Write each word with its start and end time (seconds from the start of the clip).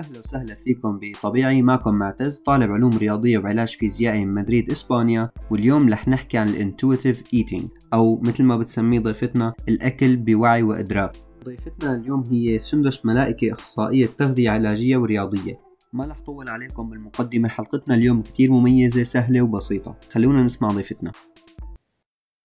أهلا 0.00 0.18
وسهلا 0.18 0.54
فيكم 0.54 0.98
بطبيعي 1.02 1.62
معكم 1.62 1.94
معتز 1.94 2.40
طالب 2.40 2.72
علوم 2.72 2.98
رياضية 2.98 3.38
وعلاج 3.38 3.76
فيزيائي 3.76 4.24
من 4.24 4.34
مدريد 4.34 4.70
إسبانيا 4.70 5.30
واليوم 5.50 5.92
رح 5.92 6.08
نحكي 6.08 6.38
عن 6.38 6.48
الإنتويتيف 6.48 7.34
إيتينج 7.34 7.68
أو 7.94 8.20
مثل 8.20 8.44
ما 8.44 8.56
بتسميه 8.56 8.98
ضيفتنا 9.00 9.54
الأكل 9.68 10.16
بوعي 10.16 10.62
وإدراك. 10.62 11.16
ضيفتنا 11.44 11.94
اليوم 11.94 12.22
هي 12.30 12.58
سندس 12.58 13.06
ملائكة 13.06 13.52
أخصائية 13.52 14.06
تغذية 14.06 14.50
علاجية 14.50 14.96
ورياضية. 14.96 15.60
ما 15.92 16.06
رح 16.06 16.20
طول 16.20 16.48
عليكم 16.48 16.90
بالمقدمة 16.90 17.48
حلقتنا 17.48 17.94
اليوم 17.94 18.22
كتير 18.22 18.50
مميزة 18.50 19.02
سهلة 19.02 19.42
وبسيطة. 19.42 19.96
خلونا 20.12 20.42
نسمع 20.42 20.68
ضيفتنا. 20.68 21.12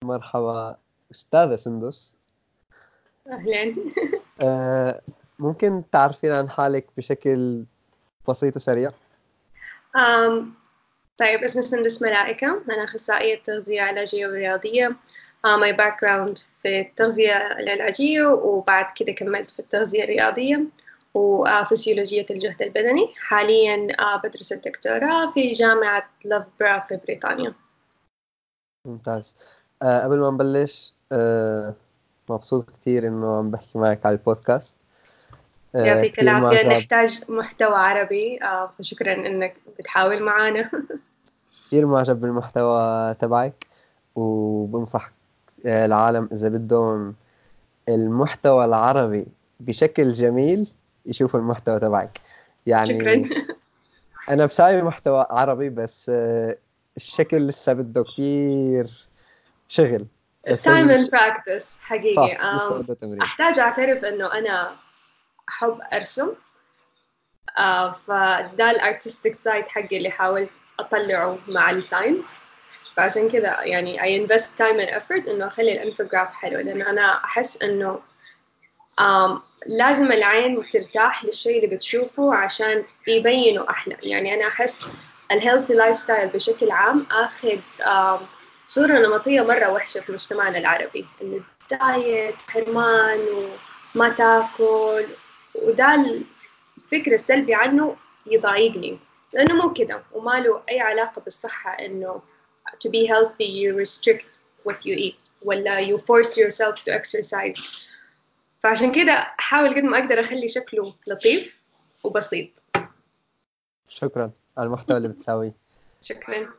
مرحبا 0.03 0.77
أستاذة 1.11 1.55
سندس. 1.55 2.15
أهلا. 3.27 3.75
أه 4.41 5.01
ممكن 5.39 5.83
تعرفين 5.91 6.31
عن 6.31 6.49
حالك 6.49 6.87
بشكل 6.97 7.63
بسيط 8.29 8.55
وسريع؟ 8.55 8.89
um, 9.97 10.43
طيب 11.17 11.43
اسمي 11.43 11.61
سندس 11.61 12.01
ملائكة. 12.01 12.47
أنا 12.47 12.83
أخصائية 12.83 13.43
تغذية 13.43 13.81
علاجية 13.81 14.27
ورياضية. 14.27 14.89
uh, 14.89 15.59
my 15.59 15.77
background 15.77 16.37
في 16.61 16.79
التغذية 16.79 17.37
العلاجية 17.59 18.27
وبعد 18.27 18.85
كده 18.95 19.11
كملت 19.11 19.49
في 19.49 19.59
التغذية 19.59 20.03
الرياضية 20.03 20.63
وفسيولوجية 21.13 22.25
الجهد 22.29 22.61
البدني. 22.61 23.13
حاليا 23.17 23.87
uh, 23.87 24.23
بدرس 24.23 24.53
الدكتوراه 24.53 25.27
في 25.27 25.51
جامعة 25.51 26.09
لافبرا 26.25 26.79
في 26.79 26.97
بريطانيا. 26.97 27.53
ممتاز. 28.87 29.35
أه 29.81 30.03
قبل 30.03 30.19
ما 30.19 30.31
نبلش 30.31 30.93
أه 31.11 31.75
مبسوط 32.29 32.69
كتير 32.69 33.07
إنه 33.07 33.37
عم 33.37 33.51
بحكي 33.51 33.77
معك 33.77 34.05
على 34.05 34.13
البودكاست. 34.15 34.75
يعطيك 35.83 36.19
العافية. 36.19 36.69
نحتاج 36.69 37.21
محتوى 37.29 37.75
عربي. 37.75 38.43
آه، 38.43 38.71
فشكرا 38.79 39.13
إنك 39.13 39.53
بتحاول 39.79 40.23
معنا. 40.23 40.69
كثير 41.67 41.85
معجب 41.85 42.21
بالمحتوى 42.21 43.13
تبعك 43.13 43.67
وبنصح 44.15 45.11
آه، 45.65 45.85
العالم 45.85 46.29
إذا 46.31 46.49
بدهم 46.49 47.15
المحتوى 47.89 48.65
العربي 48.65 49.27
بشكل 49.59 50.11
جميل 50.11 50.67
يشوفوا 51.05 51.39
المحتوى 51.39 51.79
تبعك. 51.79 52.19
يعني 52.65 52.99
شكرا. 52.99 53.29
أنا 54.29 54.45
بساوي 54.45 54.81
محتوى 54.81 55.25
عربي 55.29 55.69
بس 55.69 56.11
الشكل 56.97 57.47
لسه 57.47 57.73
بده 57.73 58.03
كثير 58.03 59.07
شغل. 59.67 60.05
time 60.63 60.89
and 60.89 61.09
practice 61.11 61.79
حقيقي. 61.81 62.37
أحتاج 63.21 63.59
أعترف 63.59 64.05
إنه 64.05 64.33
أنا 64.33 64.84
أحب 65.49 65.81
أرسم. 65.93 66.33
آه 67.57 67.91
فده 67.91 68.71
ال 68.71 68.78
artistic 68.78 69.35
side 69.35 69.67
حقي 69.67 69.97
اللي 69.97 70.09
حاولت 70.09 70.49
أطلعه 70.79 71.39
مع 71.47 71.71
ال 71.71 71.78
science 71.78 72.25
فعشان 72.95 73.29
كذا 73.29 73.63
يعني 73.63 73.99
I 73.99 74.27
invest 74.27 74.57
time 74.57 74.79
and 74.79 75.01
effort 75.01 75.29
إنه 75.29 75.47
أخلي 75.47 75.71
ال 75.73 75.79
infograph 75.79 76.33
حلو 76.33 76.59
لأن 76.59 76.81
أنا 76.81 77.23
أحس 77.23 77.63
إنه 77.63 77.99
um, 79.01 79.41
لازم 79.65 80.11
العين 80.11 80.69
ترتاح 80.69 81.25
للشيء 81.25 81.63
اللي 81.63 81.75
بتشوفه 81.75 82.35
عشان 82.35 82.83
يبينه 83.07 83.69
أحلى. 83.69 83.97
يعني 84.01 84.33
أنا 84.33 84.47
أحس 84.47 84.93
ال 85.31 85.73
healthy 85.73 85.99
lifestyle 85.99 86.29
بشكل 86.29 86.71
عام 86.71 87.05
أخذ 87.11 87.59
صورة 88.67 88.93
نمطية 88.93 89.41
مرة 89.41 89.71
وحشة 89.71 89.99
في 90.01 90.11
مجتمعنا 90.11 90.57
العربي. 90.57 91.05
إنه 91.21 91.41
diet 91.71 92.35
حرمان 92.35 93.19
وما 93.95 94.09
تاكل 94.09 95.05
وده 95.63 95.95
الفكر 95.95 97.13
السلبي 97.13 97.55
عنه 97.55 97.95
يضايقني 98.25 98.99
لأنه 99.33 99.55
مو 99.55 99.73
كده 99.73 100.03
وما 100.13 100.39
له 100.39 100.61
أي 100.69 100.79
علاقة 100.79 101.21
بالصحة 101.21 101.71
إنه 101.71 102.21
to 102.83 102.89
be 102.89 103.05
healthy 103.07 103.45
you 103.45 103.75
restrict 103.75 104.39
what 104.65 104.85
you 104.85 104.95
eat 104.97 105.31
ولا 105.45 105.87
you 105.87 105.97
force 105.97 106.37
yourself 106.37 106.83
to 106.83 106.91
exercise. 106.91 107.85
فعشان 108.59 108.91
كده 108.91 109.11
أحاول 109.11 109.75
قد 109.75 109.83
ما 109.83 109.99
أقدر 109.99 110.19
أخلي 110.19 110.47
شكله 110.47 110.93
لطيف 111.07 111.61
وبسيط. 112.03 112.49
شكرا 113.87 114.31
على 114.57 114.67
المحتوى 114.67 114.97
اللي 114.97 115.07
بتساويه. 115.07 115.53
شكرا. 116.01 116.49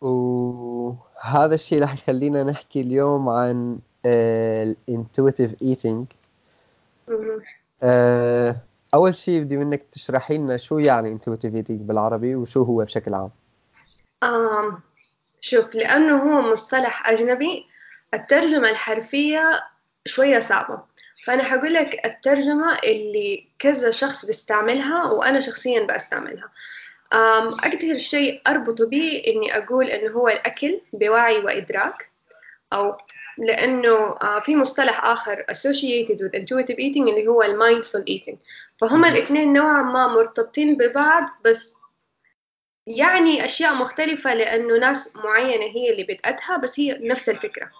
وهذا 0.00 1.54
الشيء 1.54 1.82
رح 1.82 1.94
يخلينا 1.94 2.44
نحكي 2.44 2.80
اليوم 2.80 3.28
عن 3.28 3.78
الإنتويتيف 4.06 5.62
إيتينج. 5.62 6.06
آه، 7.82 8.56
أول 8.94 9.16
شيء 9.16 9.40
بدي 9.40 9.56
منك 9.56 9.82
تشرحي 9.92 10.38
لنا 10.38 10.56
شو 10.56 10.78
يعني 10.78 11.18
intuitive 11.18 11.54
eating 11.54 11.82
بالعربي 11.82 12.34
وشو 12.34 12.62
هو 12.62 12.84
بشكل 12.84 13.14
عام؟ 13.14 13.30
شوف 15.40 15.74
لأنه 15.74 16.16
هو 16.16 16.52
مصطلح 16.52 17.08
أجنبي 17.08 17.66
الترجمة 18.14 18.70
الحرفية 18.70 19.42
شوية 20.06 20.38
صعبة. 20.38 20.82
فأنا 21.24 21.42
حقول 21.42 21.74
لك 21.74 22.06
الترجمة 22.06 22.78
اللي 22.84 23.48
كذا 23.58 23.90
شخص 23.90 24.26
بيستعملها 24.26 25.04
وأنا 25.04 25.40
شخصيا 25.40 25.86
بستعملها. 25.86 26.50
أكثر 27.64 27.98
شيء 27.98 28.42
أربطه 28.46 28.86
به 28.86 29.22
إني 29.26 29.56
أقول 29.58 29.86
إنه 29.86 30.12
هو 30.12 30.28
الأكل 30.28 30.80
بوعي 30.92 31.38
وإدراك 31.38 32.10
أو 32.72 32.96
لأنه 33.38 33.96
آه، 34.22 34.40
في 34.40 34.56
مصطلح 34.56 35.04
آخر 35.04 35.44
associated 35.52 36.16
with 36.16 36.40
intuitive 36.40 36.76
eating 36.76 37.08
اللي 37.08 37.26
هو 37.26 37.42
mindful 37.42 38.02
eating. 38.10 38.36
فهم 38.76 39.04
الاثنين 39.04 39.52
نوعا 39.52 39.82
ما 39.82 40.06
مرتبطين 40.06 40.76
ببعض 40.76 41.28
بس 41.44 41.76
يعني 42.86 43.44
أشياء 43.44 43.74
مختلفة 43.74 44.34
لأنه 44.34 44.78
ناس 44.78 45.16
معينة 45.16 45.64
هي 45.64 45.90
اللي 45.90 46.02
بدأتها 46.02 46.56
بس 46.56 46.80
هي 46.80 46.98
نفس 47.00 47.28
الفكرة. 47.28 47.70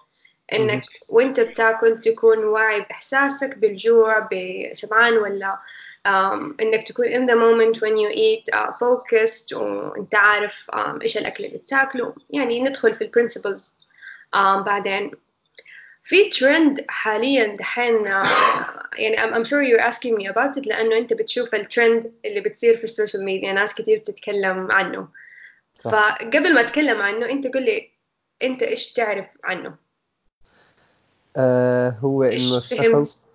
إنك 0.53 0.83
وأنت 1.09 1.39
بتاكل 1.39 1.97
تكون 1.97 2.37
واعي 2.37 2.81
بإحساسك 2.81 3.57
بالجوع 3.57 4.27
بشبعان 4.31 5.17
ولا 5.17 5.59
um, 6.07 6.53
إنك 6.61 6.83
تكون 6.87 7.05
in 7.05 7.29
the 7.29 7.35
moment 7.35 7.81
when 7.81 7.97
you 7.97 8.09
eat 8.09 8.55
uh, 8.55 8.71
focused 8.71 9.53
وأنت 9.53 10.15
عارف 10.15 10.71
um, 10.71 11.01
إيش 11.01 11.17
الأكل 11.17 11.45
اللي 11.45 11.57
بتاكله. 11.57 12.15
يعني 12.29 12.61
ندخل 12.61 12.93
في 12.93 13.03
ال 13.03 13.09
principles 13.09 13.75
um, 14.35 14.37
بعدين. 14.37 15.11
في 16.03 16.29
ترند 16.29 16.85
حاليا 16.89 17.55
دحين 17.55 18.05
يعني 18.97 19.17
I'm, 19.17 19.45
sure 19.45 19.63
you're 19.63 19.91
asking 19.91 20.17
me 20.17 20.27
about 20.33 20.57
it 20.57 20.67
لأنه 20.67 20.97
أنت 20.97 21.13
بتشوف 21.13 21.55
الترند 21.55 22.11
اللي 22.25 22.41
بتصير 22.41 22.77
في 22.77 22.83
ال 22.83 22.89
social 22.89 23.25
media 23.25 23.53
ناس 23.53 23.73
كتير 23.73 23.99
بتتكلم 23.99 24.71
عنه. 24.71 25.07
صح. 25.79 25.91
فقبل 25.91 26.53
ما 26.53 26.61
أتكلم 26.61 27.01
عنه 27.01 27.29
أنت 27.29 27.47
قل 27.47 27.65
لي 27.65 27.89
أنت 28.43 28.63
إيش 28.63 28.93
تعرف 28.93 29.27
عنه؟ 29.43 29.75
آه 31.37 31.89
هو 31.89 32.23
إنه 32.23 32.33
الشخص 32.33 33.27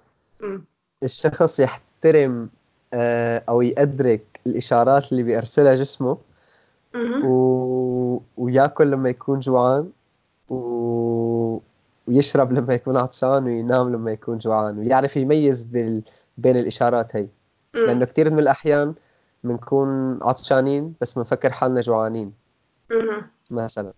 الشخص 1.03 1.61
يحترم 1.61 2.51
آه 2.95 3.45
أو 3.49 3.63
يدرك 3.63 4.41
الإشارات 4.47 5.13
اللي 5.13 5.23
بيرسلها 5.23 5.75
جسمه. 5.75 6.19
و... 7.25 8.21
وياكل 8.37 8.91
لما 8.91 9.09
يكون 9.09 9.41
جوعان. 9.41 9.91
و... 10.49 11.18
ويشرب 12.09 12.53
لما 12.53 12.75
يكون 12.75 12.97
عطشان 12.97 13.45
وينام 13.45 13.93
لما 13.93 14.13
يكون 14.13 14.39
جوعان 14.39 14.79
ويعرف 14.79 15.17
يميز 15.17 15.65
بال... 15.65 16.03
بين 16.37 16.57
الإشارات 16.57 17.17
هي. 17.17 17.29
لأنه 17.75 18.05
كثير 18.05 18.31
من 18.31 18.39
الأحيان 18.39 18.95
بنكون 19.45 20.19
عطشانين 20.23 20.95
بس 21.01 21.15
بنفكر 21.15 21.53
حالنا 21.53 21.81
جوعانين. 21.81 22.33
مثلا. 23.51 23.93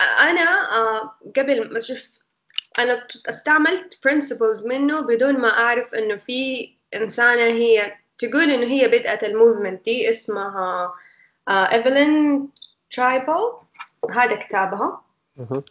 أنا 0.00 0.64
uh, 0.64 1.08
قبل 1.36 1.72
ما 1.72 1.78
أشوف 1.78 2.18
أنا 2.78 3.06
استعملت 3.28 3.94
principles 3.94 4.66
منه 4.66 5.00
بدون 5.00 5.38
ما 5.38 5.48
أعرف 5.48 5.94
إنه 5.94 6.16
في 6.16 6.70
إنسانة 6.94 7.42
هي 7.42 7.96
تقول 8.18 8.50
إنه 8.50 8.66
هي 8.66 8.88
بدأت 8.88 9.24
ال 9.24 9.31
movement 9.31 9.84
دي 9.84 10.10
اسمها 10.10 10.94
ايفلين 11.48 12.48
ترايبل 12.90 13.52
هذا 14.10 14.36
كتابها. 14.36 15.02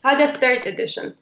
هذا 0.05 0.27
third 0.27 0.65
edition. 0.65 1.13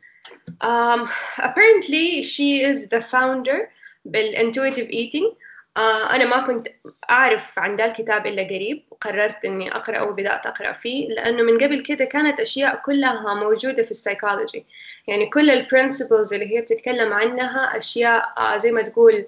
Um, 0.61 1.07
apparently 1.37 2.23
she 2.23 2.61
is 2.61 2.89
the 2.89 3.01
founder 3.01 3.69
بال 4.05 4.21
intuitive 4.21 4.89
eating. 4.89 5.31
Uh, 5.75 6.15
أنا 6.15 6.25
ما 6.25 6.45
كنت 6.47 6.67
أعرف 7.09 7.59
عن 7.59 7.75
ذا 7.75 7.85
الكتاب 7.85 8.25
إلا 8.27 8.43
قريب 8.43 8.83
وقررت 8.91 9.45
إني 9.45 9.75
أقرأ 9.75 10.05
وبدأت 10.05 10.45
أقرأ 10.45 10.71
فيه 10.71 11.07
لأنه 11.07 11.43
من 11.43 11.57
قبل 11.57 11.81
كده 11.81 12.05
كانت 12.05 12.39
أشياء 12.39 12.81
كلها 12.85 13.33
موجودة 13.33 13.83
في 13.83 13.91
السايكولوجي 13.91 14.65
يعني 15.07 15.29
كل 15.29 15.49
ال 15.51 15.59
principles 15.59 16.33
اللي 16.33 16.55
هي 16.55 16.61
بتتكلم 16.61 17.13
عنها 17.13 17.77
أشياء 17.77 18.33
uh, 18.39 18.57
زي 18.57 18.71
ما 18.71 18.81
تقول 18.81 19.25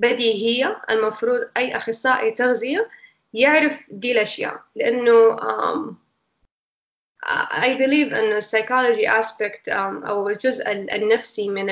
بديهية. 0.00 0.82
المفروض 0.90 1.40
أي 1.56 1.76
أخصائي 1.76 2.30
تغذية 2.30 2.88
يعرف 3.34 3.82
دي 3.90 4.12
الأشياء 4.12 4.60
لأنه 4.76 5.36
um, 5.36 5.92
I 7.62 7.76
believe 7.78 8.14
أنه 8.14 8.36
السايكولوجي 8.36 9.10
aspect 9.10 9.68
أو 9.68 10.28
الجزء 10.28 10.72
النفسي 10.72 11.48
من 11.48 11.70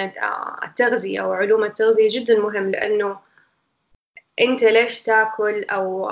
التغذية 0.64 1.22
أو 1.22 1.32
علوم 1.32 1.64
التغذية 1.64 2.08
جدا 2.10 2.38
مهم 2.38 2.70
لأنه 2.70 3.18
أنت 4.40 4.64
ليش 4.64 5.02
تأكل 5.02 5.64
أو 5.64 6.10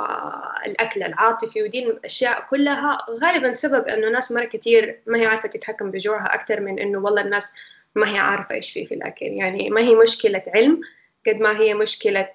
الأكل 0.67 1.03
العاطفي 1.03 1.63
ودي 1.63 1.87
الأشياء 1.87 2.47
كلها 2.51 2.99
غالبا 3.23 3.53
سبب 3.53 3.89
إنه 3.89 4.09
ناس 4.09 4.33
مرة 4.33 4.45
كتير 4.45 5.01
ما 5.07 5.19
هي 5.19 5.27
عارفة 5.27 5.49
تتحكم 5.49 5.91
بجوعها 5.91 6.35
أكثر 6.35 6.61
من 6.61 6.79
إنه 6.79 6.99
والله 6.99 7.23
الناس 7.23 7.55
ما 7.95 8.15
هي 8.15 8.19
عارفة 8.19 8.55
إيش 8.55 8.73
في 8.73 8.87
في 8.87 8.95
الأكل 8.95 9.27
يعني 9.27 9.71
ما 9.71 9.81
هي 9.81 9.95
مشكلة 9.95 10.43
علم 10.55 10.81
قد 11.27 11.41
ما 11.41 11.59
هي 11.59 11.75
مشكلة 11.75 12.33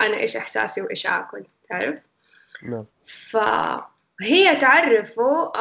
أنا 0.00 0.16
إيش 0.16 0.36
إحساسي 0.36 0.82
وإيش 0.82 1.06
آكل 1.06 1.44
تعرف؟ 1.68 1.98
نعم 2.62 2.84
فهي 3.04 4.56
تعرفه 4.56 5.52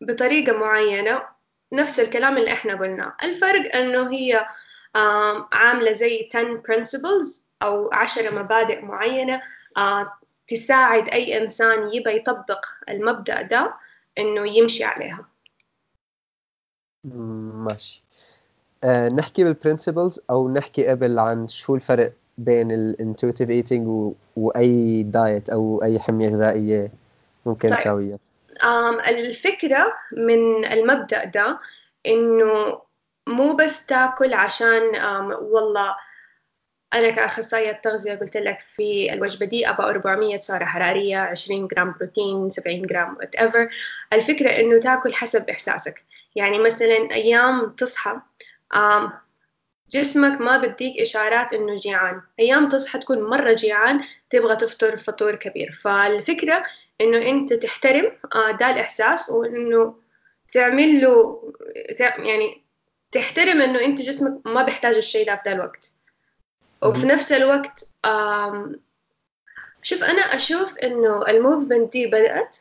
بطريقة 0.00 0.52
معينة 0.58 1.22
نفس 1.72 2.00
الكلام 2.00 2.36
اللي 2.38 2.52
إحنا 2.52 2.74
قلناه 2.74 3.16
الفرق 3.22 3.76
إنه 3.76 4.10
هي 4.12 4.46
عاملة 5.52 5.92
زي 5.92 6.28
10 6.34 6.56
principles 6.56 7.40
أو 7.62 7.92
10 7.92 8.30
مبادئ 8.42 8.80
معينة 8.80 9.42
تساعد 10.48 11.08
أي 11.08 11.42
إنسان 11.42 11.94
يبى 11.94 12.16
يطبق 12.16 12.66
المبدأ 12.88 13.42
ده 13.42 13.74
إنه 14.18 14.48
يمشي 14.48 14.84
عليها 14.84 15.24
ماشي 17.04 18.02
آه 18.84 19.08
نحكي 19.08 19.44
بالبرنسبلز 19.44 20.20
أو 20.30 20.52
نحكي 20.52 20.86
قبل 20.86 21.18
عن 21.18 21.48
شو 21.48 21.74
الفرق 21.74 22.12
بين 22.38 22.72
ال 22.72 22.80
intuitive 22.80 23.50
eating. 23.50 24.12
وأي 24.36 25.02
diet 25.02 25.50
أو 25.50 25.82
أي 25.82 25.98
حمية 25.98 26.28
غذائية 26.28 26.92
ممكن 27.46 27.68
طيب. 27.68 27.78
نسويها 27.78 28.18
الفكرة 29.08 29.92
من 30.12 30.64
المبدأ 30.64 31.24
ده 31.24 31.58
إنه 32.06 32.82
مو 33.26 33.56
بس 33.56 33.86
تاكل 33.86 34.34
عشان 34.34 34.82
والله 35.40 35.96
أنا 36.94 37.10
كأخصائية 37.10 37.72
تغذية 37.72 38.14
قلت 38.14 38.36
لك 38.36 38.60
في 38.60 39.12
الوجبة 39.12 39.46
دي 39.46 39.70
أبغى 39.70 39.90
400 39.90 40.40
سعرة 40.40 40.64
حرارية 40.64 41.18
20 41.18 41.66
جرام 41.66 41.94
بروتين 42.00 42.50
70 42.50 42.82
جرام 42.82 43.16
whatever. 43.16 43.68
الفكرة 44.12 44.50
إنه 44.50 44.80
تاكل 44.80 45.14
حسب 45.14 45.50
إحساسك. 45.50 46.04
يعني 46.34 46.58
مثلا 46.58 47.08
أيام 47.12 47.70
تصحى 47.70 48.20
جسمك 49.90 50.40
ما 50.40 50.58
بديك 50.58 51.00
إشارات 51.00 51.52
إنه 51.52 51.76
جيعان. 51.76 52.22
أيام 52.40 52.68
تصحى 52.68 52.98
تكون 52.98 53.22
مرة 53.22 53.52
جيعان 53.52 54.00
تبغى 54.30 54.56
تفطر 54.56 54.96
فطور 54.96 55.34
كبير. 55.34 55.72
فالفكرة 55.72 56.64
إنه 57.00 57.30
أنت 57.30 57.52
تحترم 57.52 58.12
آه، 58.34 58.50
ده 58.50 58.70
الإحساس 58.70 59.30
وإنه 59.30 59.94
تعمل 60.52 61.00
له 61.00 61.42
يعني 62.18 62.62
تحترم 63.12 63.60
إنه 63.62 63.80
أنت 63.84 64.02
جسمك 64.02 64.46
ما 64.46 64.62
بيحتاج 64.62 64.94
الشيء 64.96 65.26
ده 65.26 65.36
في 65.36 65.42
ذا 65.46 65.52
الوقت. 65.54 65.92
وفي 66.82 67.06
نفس 67.06 67.32
الوقت 67.32 67.80
شوف 69.82 70.04
أنا 70.04 70.22
أشوف 70.22 70.78
إنه 70.78 71.22
الموفمنت 71.28 71.92
دي 71.92 72.06
بدأت 72.06 72.56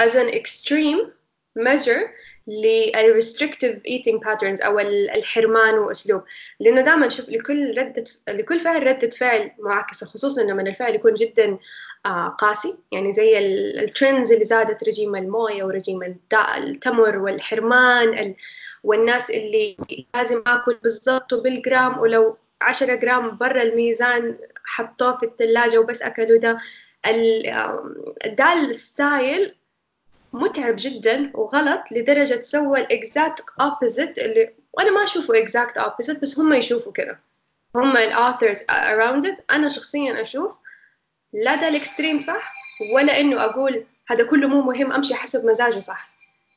as 0.00 0.12
an 0.12 0.34
extreme 0.34 1.10
measure 1.58 2.08
لل 2.48 2.69
restrictive 2.69 3.86
eating 3.86 4.22
patterns 4.22 4.60
أو 4.60 4.78
الحرمان 4.80 5.74
وأسلوب. 5.74 6.22
لأنه 6.60 6.80
دائما 6.80 7.08
شوف 7.08 7.28
لكل 7.28 7.78
ردة 7.78 8.04
لكل 8.28 8.60
فعل 8.60 8.86
ردة 8.86 9.10
فعل 9.10 9.50
معاكسة 9.58 10.06
خصوصا 10.06 10.42
لما 10.42 10.62
الفعل 10.62 10.94
يكون 10.94 11.14
جدا 11.14 11.44
آه 11.44 11.58
قاسي. 12.38 12.78
يعني 12.92 13.12
زي 13.12 13.38
ال 13.38 13.51
trends 13.51 14.32
اللي 14.32 14.44
زادت 14.44 14.84
رجيم 14.84 15.16
الموية 15.16 15.64
ورجيم 15.64 16.18
التمر 16.56 17.18
والحرمان 17.18 18.18
ال... 18.18 18.34
والناس 18.84 19.30
اللي 19.30 19.76
لازم 20.14 20.42
آكل 20.46 20.78
بالضبط 20.82 21.32
وبالجرام 21.32 21.98
ولو 21.98 22.36
10 22.60 22.94
جرام 22.94 23.36
برا 23.36 23.62
الميزان 23.62 24.36
حطوه 24.64 25.16
في 25.16 25.26
الثلاجة 25.26 25.78
وبس 25.78 26.02
أكلوا 26.02 26.38
ده. 26.38 26.58
ده 28.26 28.52
ال 28.52 28.69
style 28.69 29.54
متعب 30.32 30.74
جدا 30.78 31.30
وغلط 31.34 31.80
لدرجة 31.92 32.42
سوى 32.42 32.80
ال 32.80 32.91
exact 32.91 33.44
opposite 33.60 34.18
اللي 34.18 34.52
وأنا 34.72 34.90
ما 34.90 35.04
أشوفه 35.04 35.38
exact 35.38 35.78
opposite 35.78 36.22
بس 36.22 36.38
هم 36.38 36.52
يشوفوا 36.52 36.92
كذا 36.92 37.18
هم 37.74 37.96
ال 37.96 38.05
others 38.05 38.62
around 38.70 39.26
it 39.26 39.44
أنا 39.50 39.68
شخصيا 39.68 40.20
أشوف 40.20 40.58
لا 41.44 41.54
ده 41.54 41.68
ال 41.68 41.75
extreme 41.75 42.20
صح؟ 42.20 42.54
ولا 42.94 43.20
إنه 43.20 43.44
أقول 43.44 43.84
هذا 44.08 44.24
كله 44.24 44.48
مو 44.48 44.62
مهم 44.62 44.92
أمشي 44.92 45.14
حسب 45.14 45.50
مزاجي 45.50 45.80
صح؟ 45.80 46.08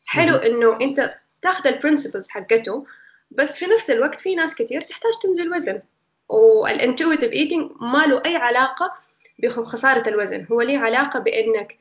حلو 0.06 0.36
إنه 0.36 0.78
أنت 0.82 1.16
تاخذ 1.42 1.68
ال 1.68 1.73
principles 1.73 2.30
حقته 2.30 2.86
بس 3.32 3.60
في 3.60 3.66
نفس 3.66 3.90
الوقت 3.90 4.20
في 4.20 4.36
ناس 4.36 4.56
كثير 4.56 4.82
تحتاج 4.82 5.12
تنزل 5.24 5.56
وزن. 5.56 5.82
وال 6.30 6.48
intuitive 6.48 7.32
eating 7.32 7.72
ما 7.82 8.06
له 8.06 8.22
أي 8.26 8.36
علاقة 8.36 8.94
بخساره 9.40 10.10
الوزن. 10.10 10.46
هو 10.52 10.62
ليه 10.62 10.80
علاقة 10.80 11.20
بإنك 11.20 11.78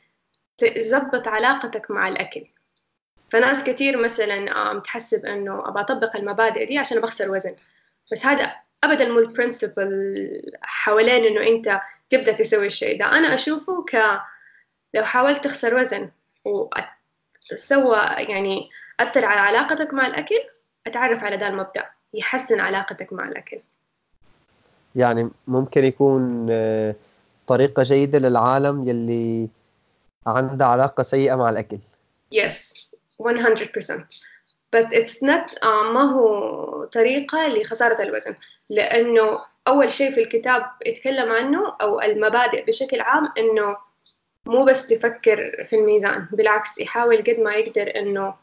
تظبط 0.58 1.28
علاقتك 1.28 1.90
مع 1.90 2.08
الأكل. 2.08 2.46
فناس 3.30 3.64
كثير 3.64 3.96
مثلا 4.02 4.78
تحسب 4.84 5.26
إنه 5.26 5.68
أبغى 5.68 5.82
أطبق 5.82 6.16
المبادئ 6.16 6.66
دي 6.66 6.78
عشان 6.78 7.00
بخسر 7.00 7.30
وزن. 7.30 7.56
بس 8.12 8.26
هذا 8.26 8.52
أبدا 8.84 9.08
مو 9.08 9.18
البرنسبل 9.18 10.42
حوالين 10.62 11.24
إنه 11.24 11.46
أنت 11.46 11.80
تبدأ 12.10 12.32
تسوي 12.32 12.66
الشيء 12.66 12.98
ده. 12.98 13.04
أنا 13.04 13.34
أشوفه 13.34 13.84
ك 13.84 14.20
لو 14.94 15.04
حاولت 15.04 15.44
تخسر 15.44 15.76
وزن 15.76 16.10
وسوى 17.52 17.98
يعني 17.98 18.68
أثر 19.00 19.24
على 19.24 19.40
علاقتك 19.40 19.94
مع 19.94 20.06
الأكل 20.06 20.40
أتعرف 20.86 21.24
على 21.24 21.36
ذا 21.36 21.48
المبدأ. 21.48 21.86
يحسن 22.14 22.60
علاقتك 22.60 23.12
مع 23.12 23.28
الأكل. 23.28 23.60
يعني 24.94 25.30
ممكن 25.46 25.84
يكون 25.84 26.46
آه، 26.50 26.94
طريقة 27.46 27.82
جيدة 27.82 28.18
للعالم 28.18 28.84
يلي 28.84 29.48
عندها 30.26 30.66
علاقة 30.66 31.02
سيئة 31.02 31.34
مع 31.34 31.50
الأكل. 31.50 31.78
Yes 32.34 32.88
100% 33.22 34.04
but 34.72 34.92
it's 34.92 35.22
not 35.22 35.54
uh, 35.62 35.66
ما 35.66 36.02
هو 36.12 36.84
طريقة 36.84 37.48
لخسارة 37.48 38.02
الوزن. 38.02 38.34
لأنه 38.70 39.40
أول 39.68 39.92
شيء 39.92 40.12
في 40.12 40.20
الكتاب 40.22 40.66
يتكلم 40.86 41.32
عنه 41.32 41.76
أو 41.82 42.00
المبادئ 42.00 42.64
بشكل 42.64 43.00
عام 43.00 43.32
إنه 43.38 43.76
مو 44.46 44.64
بس 44.64 44.88
تفكر 44.88 45.64
في 45.64 45.76
الميزان 45.76 46.28
بالعكس 46.32 46.80
يحاول 46.80 47.16
قد 47.16 47.40
ما 47.40 47.54
يقدر 47.54 47.92
إنه 47.96 48.34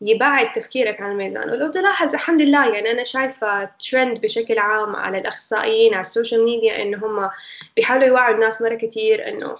يبعد 0.00 0.52
تفكيرك 0.52 1.00
عن 1.00 1.12
الميزان. 1.12 1.50
ولو 1.50 1.70
تلاحظ 1.70 2.14
الحمد 2.14 2.42
لله 2.42 2.74
يعني 2.74 2.90
أنا 2.90 3.02
شايفة 3.04 3.64
ترند 3.64 4.20
بشكل 4.20 4.58
عام 4.58 4.96
على 4.96 5.18
الأخصائيين 5.18 5.94
على 5.94 6.00
ال 6.00 6.06
social 6.06 6.44
media 6.44 6.82
إنه 6.82 7.06
هم 7.06 7.30
بيحاولوا 7.76 8.06
يوعوا 8.06 8.34
الناس 8.34 8.62
مرة 8.62 8.74
كتير 8.74 9.28
إنه 9.28 9.54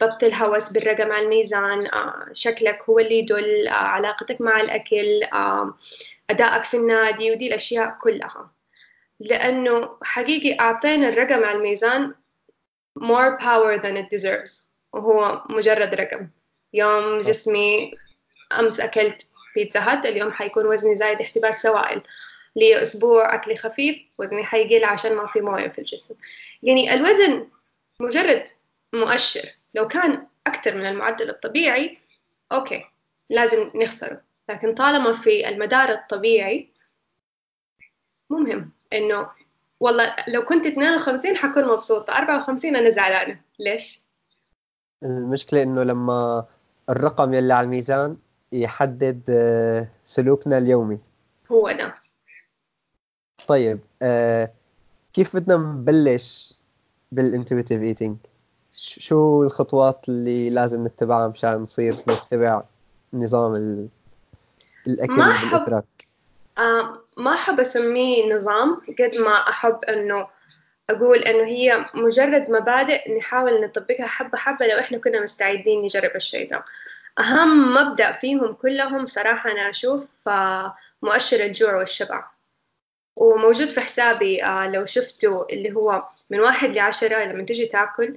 ضبط 0.00 0.24
الهوس 0.24 0.72
بالرقم 0.72 1.12
على 1.12 1.24
الميزان 1.24 1.86
آه، 1.86 2.26
شكلك 2.32 2.82
هو 2.90 2.98
اللي 2.98 3.18
يدل 3.18 3.68
آه، 3.68 3.72
علاقتك 3.72 4.40
مع 4.40 4.60
الأكل 4.60 5.22
آه، 5.32 5.74
أدائك 6.30 6.64
في 6.64 6.76
النادي 6.76 7.30
ودي 7.30 7.48
الأشياء 7.48 7.98
كلها. 8.02 8.55
لأنه 9.20 9.98
حقيقي 10.02 10.60
أعطينا 10.60 11.08
الرقم 11.08 11.44
على 11.44 11.58
الميزان 11.58 12.14
more 12.98 13.38
power 13.40 13.82
than 13.82 13.96
it 13.96 14.18
deserves 14.18 14.70
وهو 14.92 15.42
مجرد 15.48 15.94
رقم. 15.94 16.28
يوم 16.72 17.20
جسمي 17.20 17.94
أمس 18.52 18.80
أكلت 18.80 19.30
بيتزا 19.54 19.80
هات 19.80 20.06
اليوم 20.06 20.32
حيكون 20.32 20.66
وزني 20.66 20.94
زايد 20.94 21.20
احتباس 21.20 21.62
سوائل. 21.62 22.02
لأسبوع 22.56 23.34
أكلي 23.34 23.56
خفيف 23.56 23.98
وزني 24.18 24.44
حيقل 24.44 24.84
عشان 24.84 25.14
ما 25.14 25.26
في 25.26 25.40
موية 25.40 25.68
في 25.68 25.78
الجسم. 25.78 26.14
يعني 26.62 26.94
الوزن 26.94 27.48
مجرد 28.00 28.44
مؤشر. 28.92 29.48
لو 29.74 29.88
كان 29.88 30.26
أكثر 30.46 30.74
من 30.74 30.86
المعدل 30.86 31.30
الطبيعي 31.30 31.98
أوكي 32.52 32.84
لازم 33.30 33.70
نخسره. 33.74 34.20
لكن 34.48 34.74
طالما 34.74 35.12
في 35.12 35.48
المدار 35.48 35.90
الطبيعي 35.90 36.68
مو 38.30 38.38
مهم. 38.38 38.75
إنه 38.92 39.28
والله 39.80 40.16
لو 40.28 40.44
كنت 40.44 40.66
52 40.66 41.36
حكون 41.36 41.68
مبسوطة 41.68 42.12
54 42.12 42.76
أنا 42.76 42.90
زعلانة 42.90 43.40
ليش؟ 43.58 44.00
المشكلة 45.02 45.62
إنه 45.62 45.82
لما 45.82 46.46
الرقم 46.90 47.34
يلي 47.34 47.54
على 47.54 47.64
الميزان 47.64 48.16
يحدد 48.52 49.22
آه، 49.28 49.88
سلوكنا 50.04 50.58
اليومي 50.58 50.98
هو 51.52 51.72
ده 51.72 51.94
طيب 53.46 53.80
آه، 54.02 54.52
كيف 55.12 55.36
بدنا 55.36 55.56
نبلش 55.56 56.54
بال 57.12 57.25
intuitive 57.25 57.82
eating؟ 57.82 58.16
شو 58.72 59.42
الخطوات 59.42 60.08
اللي 60.08 60.50
لازم 60.50 60.86
نتبعها 60.86 61.28
مشان 61.28 61.54
نصير 61.54 61.96
نتبع 62.08 62.62
نظام 63.12 63.54
الأكل 64.86 65.16
ما 65.16 65.32
أحب 65.32 65.84
آه 66.58 67.02
ما 67.16 67.34
أحب 67.34 67.60
أسميه 67.60 68.34
نظام 68.34 68.76
قد 68.98 69.16
ما 69.16 69.34
أحب 69.48 69.78
إنه 69.88 70.28
أقول 70.90 71.18
إنه 71.18 71.44
هي 71.44 71.84
مجرد 71.94 72.50
مبادئ 72.50 73.18
نحاول 73.18 73.60
نطبقها 73.60 74.06
حبة 74.06 74.38
حبة 74.38 74.66
لو 74.66 74.78
إحنا 74.78 74.98
كنا 74.98 75.20
مستعدين 75.22 75.82
نجرب 75.82 76.16
الشيء 76.16 76.50
ده 76.50 76.64
أهم 77.18 77.74
مبدأ 77.74 78.12
فيهم 78.12 78.52
كلهم 78.52 79.04
صراحة 79.04 79.50
أنا 79.50 79.70
أشوف 79.70 80.28
مؤشر 81.02 81.40
الجوع 81.44 81.76
والشبع. 81.76 82.24
وموجود 83.16 83.70
في 83.70 83.80
حسابي 83.80 84.40
لو 84.72 84.84
شفتوا 84.84 85.52
اللي 85.52 85.72
هو 85.74 86.08
من 86.30 86.40
واحد 86.40 86.76
لعشرة 86.76 87.24
لما 87.24 87.42
تجي 87.42 87.66
تاكل. 87.66 88.16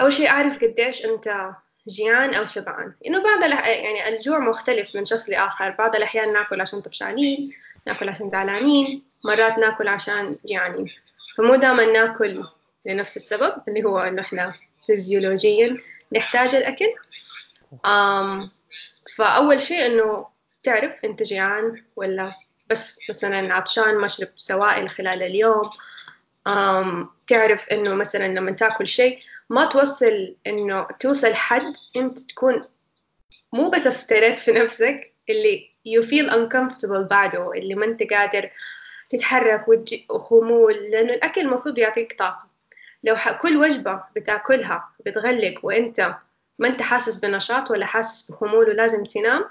أول 0.00 0.12
شيء 0.12 0.28
أعرف 0.28 0.64
قديش 0.64 1.04
أنت 1.04 1.50
جيعان 1.88 2.34
أو 2.34 2.44
شبعان. 2.44 2.94
إنه 3.06 3.22
بعض. 3.22 3.42
يعني 3.50 4.08
الجوع 4.08 4.38
مختلف 4.38 4.96
من 4.96 5.04
شخص 5.04 5.30
لآخر. 5.30 5.70
بعض 5.70 5.96
الأحيان 5.96 6.32
ناكل 6.32 6.60
عشان 6.60 6.80
طفشانين 6.80 7.52
ناكل 7.86 8.08
عشان 8.08 8.30
زعلانين 8.30 9.02
مرات 9.24 9.58
ناكل 9.58 9.88
عشان 9.88 10.34
جيعانين. 10.46 10.90
فمو 11.38 11.54
دائما 11.54 11.84
ناكل 11.84 12.44
لنفس 12.86 13.16
السبب 13.16 13.54
اللي 13.68 13.84
هو 13.84 13.98
إنه 13.98 14.22
إحنا 14.22 14.54
فيزيولوجيا 14.86 15.76
نحتاج 16.12 16.54
الأكل. 16.54 16.94
أم 17.86 18.46
فأول 19.16 19.60
شيء 19.60 19.86
إنه 19.86 20.26
تعرف 20.62 20.94
أنت 21.04 21.22
جيعان 21.22 21.84
ولا 21.96 22.32
بس 22.70 22.98
مثلا 23.10 23.54
عطشان 23.54 23.94
ما 23.94 24.08
شربت 24.08 24.32
سوائل 24.36 24.88
خلال 24.88 25.22
اليوم. 25.22 25.70
تعرف 27.28 27.68
إنه 27.68 27.94
مثلا 27.94 28.28
لما 28.28 28.52
تأكل 28.52 28.88
شيء 28.88 29.18
ما 29.50 29.64
توصل 29.66 30.36
إنه 30.46 30.86
توصل 31.00 31.34
حد 31.34 31.72
أنت 31.96 32.18
تكون 32.18 32.64
مو 33.52 33.70
بس 33.70 33.86
افتريت 33.86 34.40
في 34.40 34.52
نفسك 34.52 35.12
اللي 35.28 35.70
you 35.88 36.02
feel 36.02 36.30
uncomfortable 36.30 37.08
بعده 37.10 37.52
اللي 37.52 37.74
ما 37.74 37.86
أنت 37.86 38.02
قادر 38.12 38.50
تتحرك 39.08 39.64
وخمول 40.10 40.74
لأنه 40.74 41.12
الأكل 41.12 41.40
المفروض 41.40 41.78
يعطيك 41.78 42.18
طاقة. 42.18 42.48
لو 43.04 43.16
كل 43.42 43.56
وجبة 43.56 44.04
بتأكلها 44.16 44.88
بتغلق 45.06 45.60
وأنت 45.62 46.16
ما 46.58 46.68
أنت 46.68 46.82
حاسس 46.82 47.16
بنشاط 47.16 47.70
ولا 47.70 47.86
حاسس 47.86 48.30
بخمول 48.30 48.68
ولازم 48.68 49.04
تنام 49.04 49.44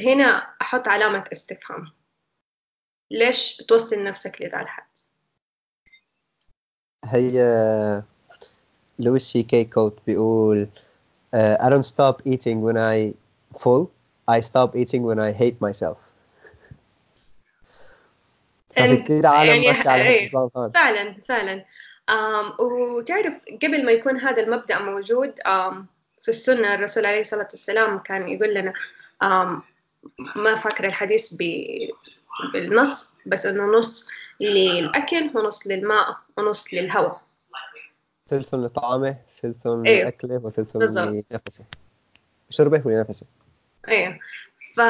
هنا 0.00 0.54
أحط 0.62 0.88
علامة 0.88 1.24
استفهام. 1.32 1.92
ليش 3.10 3.62
بتوصل 3.62 4.04
نفسك 4.04 4.42
لذا 4.42 4.60
الحد؟ 4.60 4.84
هي 7.04 8.02
Louis 8.98 9.42
C.K. 9.42 9.64
quote 9.64 9.98
بيقول 10.06 10.68
uh, 11.36 11.56
I 11.60 11.68
don't 11.68 11.82
stop 11.82 12.22
eating 12.24 12.62
when 12.62 12.76
I 12.76 13.14
full. 13.58 13.90
I 14.28 14.40
stop 14.40 14.76
eating 14.76 15.02
when 15.02 15.18
I 15.18 15.32
hate 15.32 15.60
myself. 15.60 15.98
كثير 18.76 19.26
عالم 19.26 19.48
يعني 19.48 19.68
ماشي 19.68 19.88
على 19.88 20.02
إيه، 20.02 20.28
هذا. 20.56 20.70
فعلا 20.74 21.14
فعلا. 21.28 21.64
Um, 22.10 22.60
وتعرف 22.60 23.34
قبل 23.62 23.84
ما 23.84 23.92
يكون 23.92 24.16
هذا 24.16 24.42
المبدأ 24.42 24.78
موجود 24.78 25.30
um, 25.30 25.74
في 26.22 26.28
السنة 26.28 26.74
الرسول 26.74 27.06
عليه 27.06 27.20
الصلاة 27.20 27.48
والسلام 27.50 27.98
كان 27.98 28.28
يقول 28.28 28.54
لنا 28.54 28.72
um, 29.24 29.62
ما 30.36 30.54
فاكر 30.54 30.84
الحديث 30.84 31.34
بالنص 32.52 33.16
بس 33.26 33.46
إنه 33.46 33.78
نص 33.78 34.10
للأكل 34.40 35.30
ونص 35.34 35.66
للماء 35.66 36.16
ونص 36.36 36.74
للهواء. 36.74 37.20
ثلث 38.28 38.54
لطعامه 38.54 39.16
ثلث 39.28 39.66
أيوه. 39.66 39.82
لأكله 39.84 40.36
وثلث 40.36 40.76
لنفسه. 40.76 41.64
شربه 42.50 42.82
ولنفسه. 42.84 43.26
أيوه 43.88 44.18
ف 44.74 44.80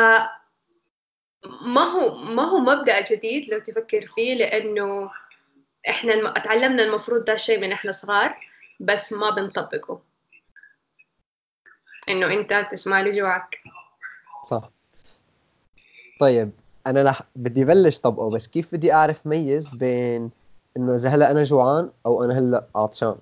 ما 1.63 1.83
هو 1.83 2.15
ما 2.15 2.43
هو 2.43 2.59
مبدأ 2.59 3.01
جديد 3.01 3.49
لو 3.49 3.59
تفكر 3.59 4.07
فيه 4.15 4.35
لأنه 4.35 5.11
إحنا 5.89 6.33
تعلمنا 6.33 6.83
المفروض 6.83 7.25
ده 7.25 7.33
الشيء 7.33 7.61
من 7.61 7.73
إحنا 7.73 7.93
صغار 7.93 8.37
بس 8.81 9.13
ما 9.13 9.31
بنطبقه. 9.31 10.03
إنه 12.09 12.27
أنت 12.27 12.69
تسمع 12.71 13.01
لي 13.01 13.11
جوعك 13.11 13.59
صح. 14.45 14.71
طيب. 16.21 16.51
أنا 16.91 17.05
لح... 17.05 17.23
بدي 17.37 17.65
بلش 17.65 17.99
طبقه 17.99 18.31
بس 18.31 18.49
كيف 18.49 18.75
بدي 18.75 18.93
أعرف 18.93 19.27
ميز 19.27 19.69
بين 19.69 20.31
إنه 20.77 20.95
إذا 20.95 21.09
هلأ 21.09 21.31
أنا 21.31 21.43
جوعان 21.43 21.91
أو 22.07 22.25
أنا 22.25 22.39
هلأ 22.39 22.65
عطشان؟ 22.77 23.17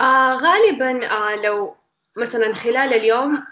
آه 0.00 0.34
غالبا 0.34 1.06
آه 1.06 1.36
لو 1.36 1.74
مثلا 2.16 2.54
خلال 2.54 2.94
اليوم 2.94 3.44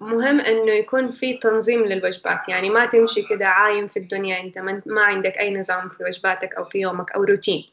مهم 0.00 0.40
إنه 0.40 0.72
يكون 0.72 1.10
في 1.10 1.38
تنظيم 1.38 1.84
للوجبات. 1.84 2.48
يعني 2.48 2.70
ما 2.70 2.86
تمشي 2.86 3.22
كده 3.22 3.48
عايم 3.48 3.86
في 3.86 3.98
الدنيا 3.98 4.40
أنت 4.40 4.58
ما 4.86 5.02
عندك 5.02 5.38
أي 5.38 5.54
نظام 5.54 5.88
في 5.88 6.04
وجباتك 6.04 6.54
أو 6.54 6.64
في 6.64 6.78
يومك 6.78 7.12
أو 7.12 7.24
روتين. 7.24 7.64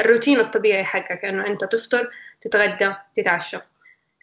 الروتين 0.00 0.40
الطبيعي 0.40 0.84
حقك 0.84 1.24
إنه 1.24 1.46
أنت 1.46 1.64
تفطر 1.64 2.10
تتغدى 2.40 2.94
تتعشى. 3.16 3.58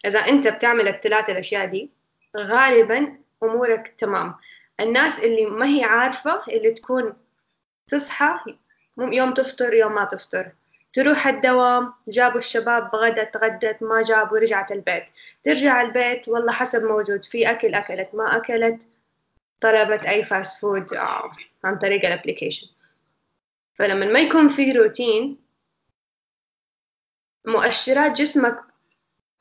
إذا 0.06 0.18
أنت 0.18 0.48
بتعمل 0.48 0.88
الثلاث 0.88 1.30
الأشياء 1.30 1.66
دي 1.66 1.90
غالبا 2.36 3.16
أمورك 3.42 3.94
تمام. 3.98 4.34
الناس 4.80 5.24
اللي 5.24 5.46
ما 5.46 5.66
هي 5.66 5.84
عارفة 5.84 6.42
اللي 6.48 6.70
تكون 6.70 7.16
تصحى 7.88 8.34
يوم 8.98 9.34
تفطر 9.34 9.74
يوم 9.74 9.94
ما 9.94 10.04
تفطر. 10.04 10.52
تروح 10.92 11.26
الدوام 11.26 11.94
جابوا 12.08 12.38
الشباب 12.38 12.94
غدت 12.94 13.34
تغدت 13.34 13.82
ما 13.82 14.02
جابوا 14.02 14.38
رجعت 14.38 14.72
البيت. 14.72 15.04
ترجع 15.42 15.82
البيت 15.82 16.28
والله 16.28 16.52
حسب 16.52 16.84
موجود. 16.84 17.24
في 17.24 17.50
أكل 17.50 17.74
أكلت 17.74 18.08
ما 18.14 18.36
أكلت 18.36 18.88
طلبت 19.60 20.04
أي 20.06 20.24
fast 20.24 20.60
food 20.60 20.94
آه، 20.94 21.30
عن 21.64 21.78
طريق 21.78 22.06
ال 22.06 22.11
application 22.11 22.66
فلما 23.74 24.06
ما 24.06 24.20
يكون 24.20 24.48
في 24.48 24.72
روتين 24.72 25.38
مؤشرات 27.46 28.20
جسمك 28.20 28.60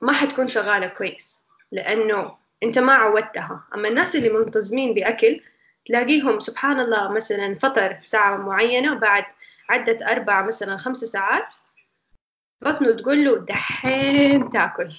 ما 0.01 0.13
حتكون 0.13 0.47
شغالة 0.47 0.87
كويس. 0.87 1.39
لأنه 1.71 2.38
أنت 2.63 2.79
ما 2.79 2.93
عودتها. 2.93 3.63
أما 3.75 3.87
الناس 3.87 4.15
اللي 4.15 4.29
منتظمين 4.29 4.93
بأكل 4.93 5.41
تلاقيهم 5.85 6.39
سبحان 6.39 6.79
الله 6.79 7.11
مثلا 7.11 7.55
فطر 7.55 7.97
ساعة 8.03 8.37
معينة 8.37 8.93
وبعد 8.95 9.23
عدت 9.69 10.01
أربع 10.01 10.41
مثلا 10.41 10.77
خمس 10.77 10.97
ساعات 10.97 11.53
بطنه 12.61 12.91
تقول 12.91 13.25
له 13.25 13.37
دحين 13.37 14.49
تاكل. 14.49 14.89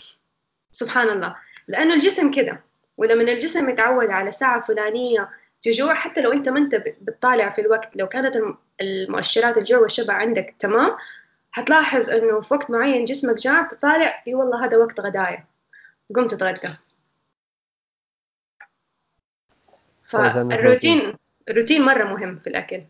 سبحان 0.73 1.09
الله 1.09 1.37
لأنه 1.69 1.95
الجسم 1.95 2.31
كده. 2.31 2.61
ولما 2.97 3.23
الجسم 3.23 3.69
يتعود 3.69 4.11
على 4.11 4.33
ساعة 4.33 4.61
فلانية 4.61 5.31
تجوع 5.63 5.95
حتى 5.95 6.21
لو 6.21 6.33
أنت 6.33 6.49
ما 6.49 6.59
أنت 6.59 6.75
بتطالع 6.75 7.49
في 7.49 7.61
الوقت. 7.61 7.97
لو 7.97 8.09
كانت 8.09 8.37
المؤشرات 8.81 9.59
الجوع 9.59 9.79
والشبع 9.79 10.15
عندك 10.15 10.55
تمام 10.59 10.97
هتلاحظ 11.55 12.11
إنه 12.11 12.41
في 12.41 12.55
وقت 12.55 12.71
معين 12.71 13.05
جسمك 13.05 13.37
جاع 13.37 13.63
تطالع 13.63 14.23
إي 14.29 14.35
والله 14.35 14.65
هذا 14.65 14.77
وقت 14.77 15.01
غدايا 15.01 15.45
قم 16.17 16.27
تتغدى 16.27 16.69
فالروتين 20.11 21.15
الروتين 21.49 21.83
مرة 21.83 22.05
مهم 22.05 22.39
في 22.39 22.47
الأكل. 22.47 22.83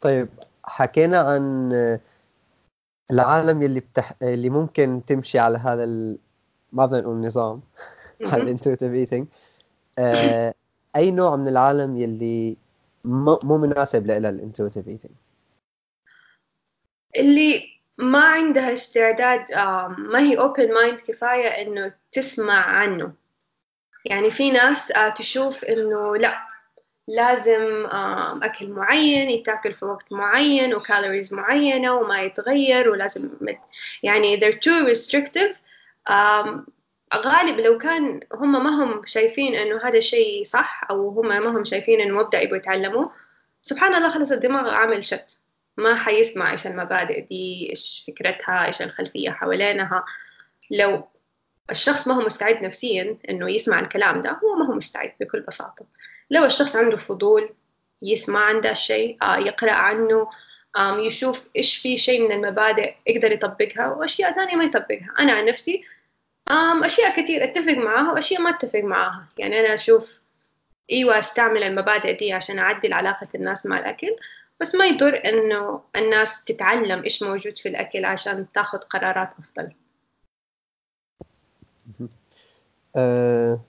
طيب 0.00 0.28
حكينا 0.64 1.18
عن 1.18 1.72
العالم 3.10 3.62
اللي 3.62 3.80
بتح... 3.80 4.12
اللي 4.22 4.50
ممكن 4.50 5.02
تمشي 5.06 5.38
على 5.38 5.58
هذا 5.58 5.84
ال... 5.84 6.18
ما 6.72 6.86
بدنا 6.86 7.00
نقول 7.00 7.16
نظام 7.16 7.62
على 8.20 8.42
ال 8.42 8.47
intuitive 8.47 8.92
eating 8.92 9.26
آه... 9.98 10.54
أي 10.96 11.10
نوع 11.10 11.36
من 11.36 11.48
العالم 11.48 11.96
يلي 11.96 12.56
م... 13.04 13.36
مو 13.44 13.58
مناسب 13.58 14.06
لها 14.06 14.16
ال 14.16 14.23
intuitive 14.23 14.88
eating 14.88 15.14
اللي 17.16 17.80
ما 17.98 18.24
عندها 18.24 18.72
استعداد 18.72 19.52
ما 19.98 20.18
هي 20.18 20.38
open 20.38 20.74
mind 20.74 21.00
كفاية 21.00 21.48
إنه 21.48 21.94
تسمع 22.12 22.64
عنه. 22.64 23.12
يعني 24.04 24.30
في 24.30 24.50
ناس 24.50 24.92
آه، 24.92 25.08
تشوف 25.08 25.64
إنه 25.64 26.16
لا 26.16 26.50
لازم 27.08 27.86
أكل 28.42 28.68
معين 28.68 29.30
يتاكل 29.30 29.72
في 29.72 29.84
وقت 29.84 30.12
معين 30.12 30.74
و 30.74 30.81
calories 30.81 31.34
معينة 31.34 31.94
وما 31.94 32.22
يتغير 32.22 32.88
ولازم 32.88 33.30
يعني 34.02 34.40
they're 34.40 34.54
too 34.54 34.88
restrictive. 34.88 35.56
غالب 37.14 37.60
لو 37.60 37.78
كان 37.78 38.20
هم 38.34 38.64
ما 38.64 38.70
هم 38.84 39.06
شايفين 39.06 39.54
إنه 39.54 39.80
هذا 39.84 39.98
الشيء 39.98 40.44
صح 40.44 40.86
أو 40.90 41.08
هم 41.08 41.28
ما 41.28 41.50
هم 41.50 41.64
شايفين 41.64 42.00
إنه 42.00 42.14
مبدأ 42.14 42.40
يبغوا 42.40 42.56
يتعلموه 42.56 43.12
سبحان 43.62 43.94
الله 43.94 44.10
خلص 44.10 44.32
الدماغ 44.32 44.70
عامل 44.70 45.04
شت 45.04 45.40
ما 45.76 45.96
حيسمع 45.96 46.52
إيش 46.52 46.66
المبادئ 46.66 47.20
دي 47.20 47.70
إيش 47.70 48.04
فكرتها 48.06 48.66
إيش 48.66 48.82
الخلفية 48.82 49.30
حوالينها. 49.30 50.04
لو 50.70 51.08
الشخص 51.70 52.08
ما 52.08 52.14
هو 52.14 52.20
مستعد 52.20 52.62
نفسيا 52.62 53.16
إنه 53.28 53.50
يسمع 53.50 53.80
الكلام 53.80 54.22
ده 54.22 54.30
هو 54.30 54.54
ما 54.54 54.66
هو 54.66 54.72
مستعد 54.74 55.12
بكل 55.20 55.40
بساطة. 55.40 55.86
لو 56.30 56.44
الشخص 56.44 56.76
عنده 56.76 56.96
فضول 56.96 57.50
يسمع 58.02 58.40
عن 58.40 58.60
ده 58.60 58.70
الشيء 58.70 59.16
آه 59.22 59.36
يقرأ 59.36 59.72
عنه 59.72 60.30
آم 60.78 61.00
يشوف 61.00 61.48
إيش 61.56 61.76
في 61.76 61.98
شيء 61.98 62.22
من 62.28 62.32
المبادئ 62.32 62.94
يقدر 63.06 63.32
يطبقها 63.32 63.88
وأشياء 63.88 64.32
ثانية 64.32 64.56
ما 64.56 64.64
يطبقها. 64.64 65.14
أنا 65.18 65.32
عن 65.32 65.44
نفسي 65.44 65.84
آم 66.50 66.84
أشياء 66.84 67.22
كثير 67.22 67.44
أتفق 67.44 67.72
معاها 67.72 68.12
وأشياء 68.12 68.40
ما 68.40 68.50
أتفق 68.50 68.80
معاها 68.80 69.28
يعني 69.38 69.60
أنا 69.60 69.74
أشوف 69.74 70.20
أيوة 70.92 71.18
أستعمل 71.18 71.62
المبادئ 71.62 72.12
دي 72.12 72.32
عشان 72.32 72.58
أعدل 72.58 72.92
علاقة 72.92 73.28
الناس 73.34 73.66
مع 73.66 73.78
الأكل 73.78 74.16
بس 74.60 74.74
ما 74.74 74.86
يضر 74.86 75.22
إنه 75.26 75.82
الناس 75.96 76.44
تتعلم 76.44 77.02
إيش 77.02 77.22
موجود 77.22 77.58
في 77.58 77.68
الأكل 77.68 78.04
عشان 78.04 78.46
تاخذ 78.52 78.78
قرارات 78.78 79.30
أفضل. 79.38 79.72
أه 82.96 83.60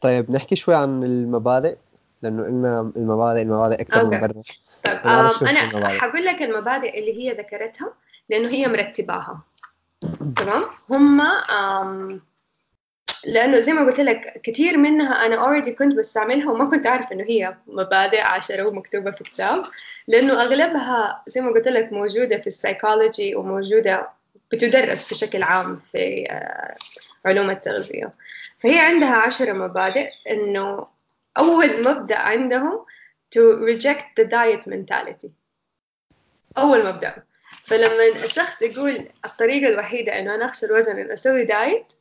طيب 0.00 0.30
نحكي 0.30 0.56
شوي 0.56 0.74
عن 0.74 1.04
المبادئ 1.04 1.76
لأنه 2.22 2.42
قلنا 2.42 2.92
المبادئ 2.96 3.42
المبادئ 3.42 3.80
أكثر 3.80 4.04
من 4.04 4.20
برا 4.20 4.42
طيب 4.84 4.96
أنا 4.96 5.88
حقول 5.88 6.24
لك 6.24 6.42
المبادئ 6.42 6.98
اللي 6.98 7.18
هي 7.18 7.32
ذكرتها 7.32 7.92
لأنه 8.28 8.48
هي 8.48 8.68
مرتباها. 8.68 9.40
تمام؟ 10.36 10.64
هم 10.90 11.22
لأنه 13.26 13.60
زي 13.60 13.72
ما 13.72 13.84
قلت 13.86 14.00
لك 14.00 14.40
كثير 14.42 14.76
منها 14.76 15.26
أنا 15.26 15.36
already 15.36 15.72
كنت 15.72 15.98
بستعملها 15.98 16.50
وما 16.50 16.70
كنت 16.70 16.86
أعرف 16.86 17.12
إنه 17.12 17.24
هي 17.24 17.56
مبادئ 17.66 18.20
عشرة 18.20 18.68
ومكتوبة 18.68 19.10
في 19.10 19.24
كتاب 19.24 19.64
لأنه 20.08 20.42
أغلبها 20.42 21.22
زي 21.26 21.40
ما 21.40 21.50
قلت 21.50 21.68
لك 21.68 21.92
موجودة 21.92 22.38
في 22.40 22.46
السايكولوجي 22.46 23.34
وموجودة 23.34 24.08
بتدرس 24.52 25.12
بشكل 25.12 25.42
عام 25.42 25.76
في 25.92 26.26
آه، 26.30 26.74
علوم 27.24 27.50
التغذية. 27.50 28.12
فهي 28.62 28.78
عندها 28.78 29.16
عشرة 29.16 29.52
مبادئ 29.52 30.08
إنه 30.30 30.86
أول 31.38 31.84
مبدأ 31.84 32.18
عندهم 32.18 32.86
to 33.34 33.40
reject 33.66 34.20
the 34.20 34.24
diet 34.24 34.68
mentality. 34.68 35.30
أول 36.58 36.86
مبدأ. 36.86 37.22
فلما 37.50 38.24
الشخص 38.24 38.62
يقول 38.62 39.08
الطريقة 39.24 39.68
الوحيدة 39.68 40.18
إنه 40.18 40.34
أنا 40.34 40.44
اخسر 40.44 40.76
وزن 40.76 40.98
إنه 40.98 41.12
أسوي 41.12 41.44
diet 41.44 41.92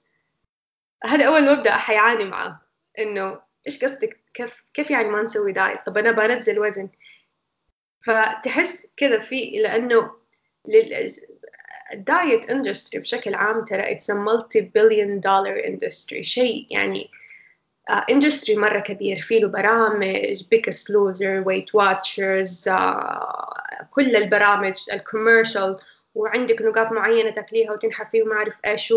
هذا 1.03 1.27
أول 1.27 1.55
مبدأ 1.55 1.71
حيعاني 1.71 2.23
معاه 2.23 2.59
إنه 2.99 3.41
إيش 3.67 3.83
قصدك؟ 3.83 4.19
كيف 4.33 4.63
كيف 4.73 4.91
يعني 4.91 5.09
ما 5.09 5.21
نسوي 5.21 5.51
diet 5.51 5.79
طب 5.85 5.97
أنا 5.97 6.11
بنزل 6.11 6.59
وزن. 6.59 6.89
فتحس 8.05 8.87
كذا 8.97 9.19
في 9.19 9.51
لأنه 9.51 10.11
ال 11.93 12.05
diet 12.05 12.49
industry 12.49 13.01
بشكل 13.01 13.35
عام 13.35 13.65
ترى 13.65 13.91
it's 13.91 14.09
multi 14.09 14.61
billion 14.61 15.19
dollar 15.19 15.65
industry 15.67 16.23
شيء 16.23 16.67
يعني 16.69 17.09
industry 18.09 18.55
uh, 18.55 18.59
مرة 18.59 18.79
كبير. 18.79 19.17
فيه 19.17 19.39
له 19.39 19.47
برامج 19.47 20.43
Biggest 20.51 20.89
Loser 20.89 21.43
Weight 21.45 21.75
Watchers 21.75 22.69
كل 23.91 24.15
البرامج 24.15 24.75
ال 24.93 25.01
commercial 25.01 25.75
وعندك 26.15 26.61
نقاط 26.61 26.91
معينة 26.91 27.29
تاكليها 27.29 27.71
وتنحف 27.71 28.09
فيه 28.09 28.23
وما 28.23 28.35
أعرف 28.35 28.59
إيش 28.65 28.93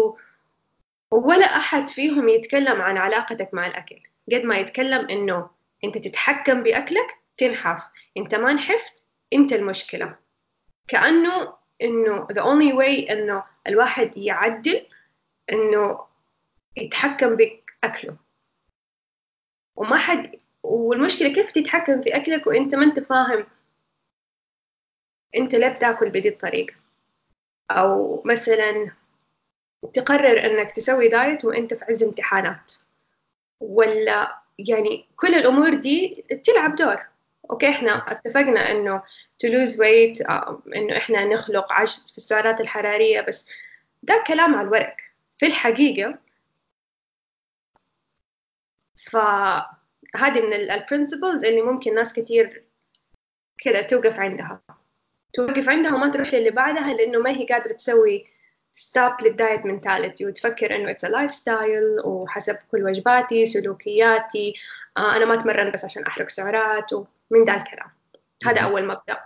ولا 1.11 1.47
أحد 1.47 1.89
فيهم 1.89 2.29
يتكلم 2.29 2.83
عن 2.83 2.97
علاقتك 2.97 3.55
مع 3.55 3.67
الأكل. 3.67 4.01
قد 4.33 4.43
ما 4.43 4.59
يتكلم 4.59 5.09
إنه 5.11 5.51
أنت 5.85 5.99
تتحكم 5.99 6.63
بأكلك 6.63 7.07
تنحف. 7.39 7.85
أنت 8.17 8.35
ما 8.35 8.53
نحفت 8.53 9.05
أنت 9.33 9.53
المشكلة. 9.53 10.17
كأنه 10.89 11.58
إنه 11.83 12.27
the 12.27 12.43
only 12.43 12.73
way 12.75 13.11
إنه 13.11 13.45
الواحد 13.67 14.17
يعدل 14.17 14.87
إنه 15.53 16.07
يتحكم 16.77 17.37
بأكله. 17.37 18.17
وما 19.77 19.97
حد 19.97 20.41
والمشكلة 20.63 21.33
كيف 21.33 21.53
تتحكم 21.53 22.03
في 22.03 22.17
أكلك 22.17 22.47
وأنت 22.47 22.75
ما 22.75 22.85
أنت 22.85 23.01
فاهم؟ 23.01 23.47
أنت 25.37 25.55
ليه 25.55 25.69
بتاكل 25.69 26.11
بدي 26.11 26.29
الطريقة؟ 26.29 26.75
أو 27.71 28.23
مثلا 28.25 28.91
تقرر 29.93 30.47
إنك 30.47 30.71
تسوي 30.71 31.09
diet 31.09 31.45
وإنت 31.45 31.75
في 31.75 31.85
عز 31.85 32.03
امتحانات. 32.05 32.73
ولا 33.61 34.43
يعني 34.59 35.07
كل 35.17 35.35
الأمور 35.35 35.75
دي 35.75 36.25
تلعب 36.45 36.77
دور. 36.77 37.07
okay 37.51 37.69
إحنا 37.71 38.13
اتفقنا 38.13 38.71
إنه 38.71 39.03
to 39.45 39.49
lose 39.49 39.77
weight 39.77 40.31
آه، 40.31 40.63
إنه 40.77 40.97
إحنا 40.97 41.25
نخلق 41.25 41.73
عجز 41.73 42.11
في 42.13 42.19
السعرات 42.19 42.61
الحرارية 42.61 43.21
بس 43.21 43.53
ده 44.03 44.25
كلام 44.27 44.55
على 44.55 44.67
الورق. 44.69 44.97
في 45.39 45.47
الحقيقة 45.47 46.19
فهذه 49.11 50.41
من 50.41 50.53
ال 50.53 50.61
principles 50.61 51.45
اللي 51.45 51.63
ممكن 51.63 51.95
ناس 51.95 52.13
كتير 52.13 52.65
كده 53.59 53.83
توقف 53.83 54.21
عندها. 54.21 54.61
توقف 55.33 55.69
عندها 55.69 55.95
وما 55.95 56.09
تروح 56.09 56.35
للي 56.35 56.51
بعدها 56.51 56.95
لأنه 56.95 57.19
ما 57.19 57.31
هي 57.31 57.47
قادرة 57.47 57.73
تسوي 57.73 58.27
stop 58.73 59.13
لل 59.23 59.37
diet 59.37 59.67
mentality 59.67 60.27
وتفكر 60.27 60.77
إنه 60.77 60.91
it's 60.91 61.05
lifestyle 61.05 62.01
وحسب 62.05 62.57
كل 62.73 62.85
وجباتي 62.85 63.47
سلوكياتي. 63.47 64.55
آه 64.97 65.17
أنا 65.17 65.25
ما 65.25 65.35
أتمرن 65.35 65.71
بس 65.71 65.85
عشان 65.85 66.05
أحرق 66.05 66.29
سعرات 66.29 66.93
ومن 66.93 67.45
ذا 67.47 67.55
الكلام. 67.55 67.91
هذا 68.47 68.61
أول 68.61 68.87
مبدأ. 68.87 69.19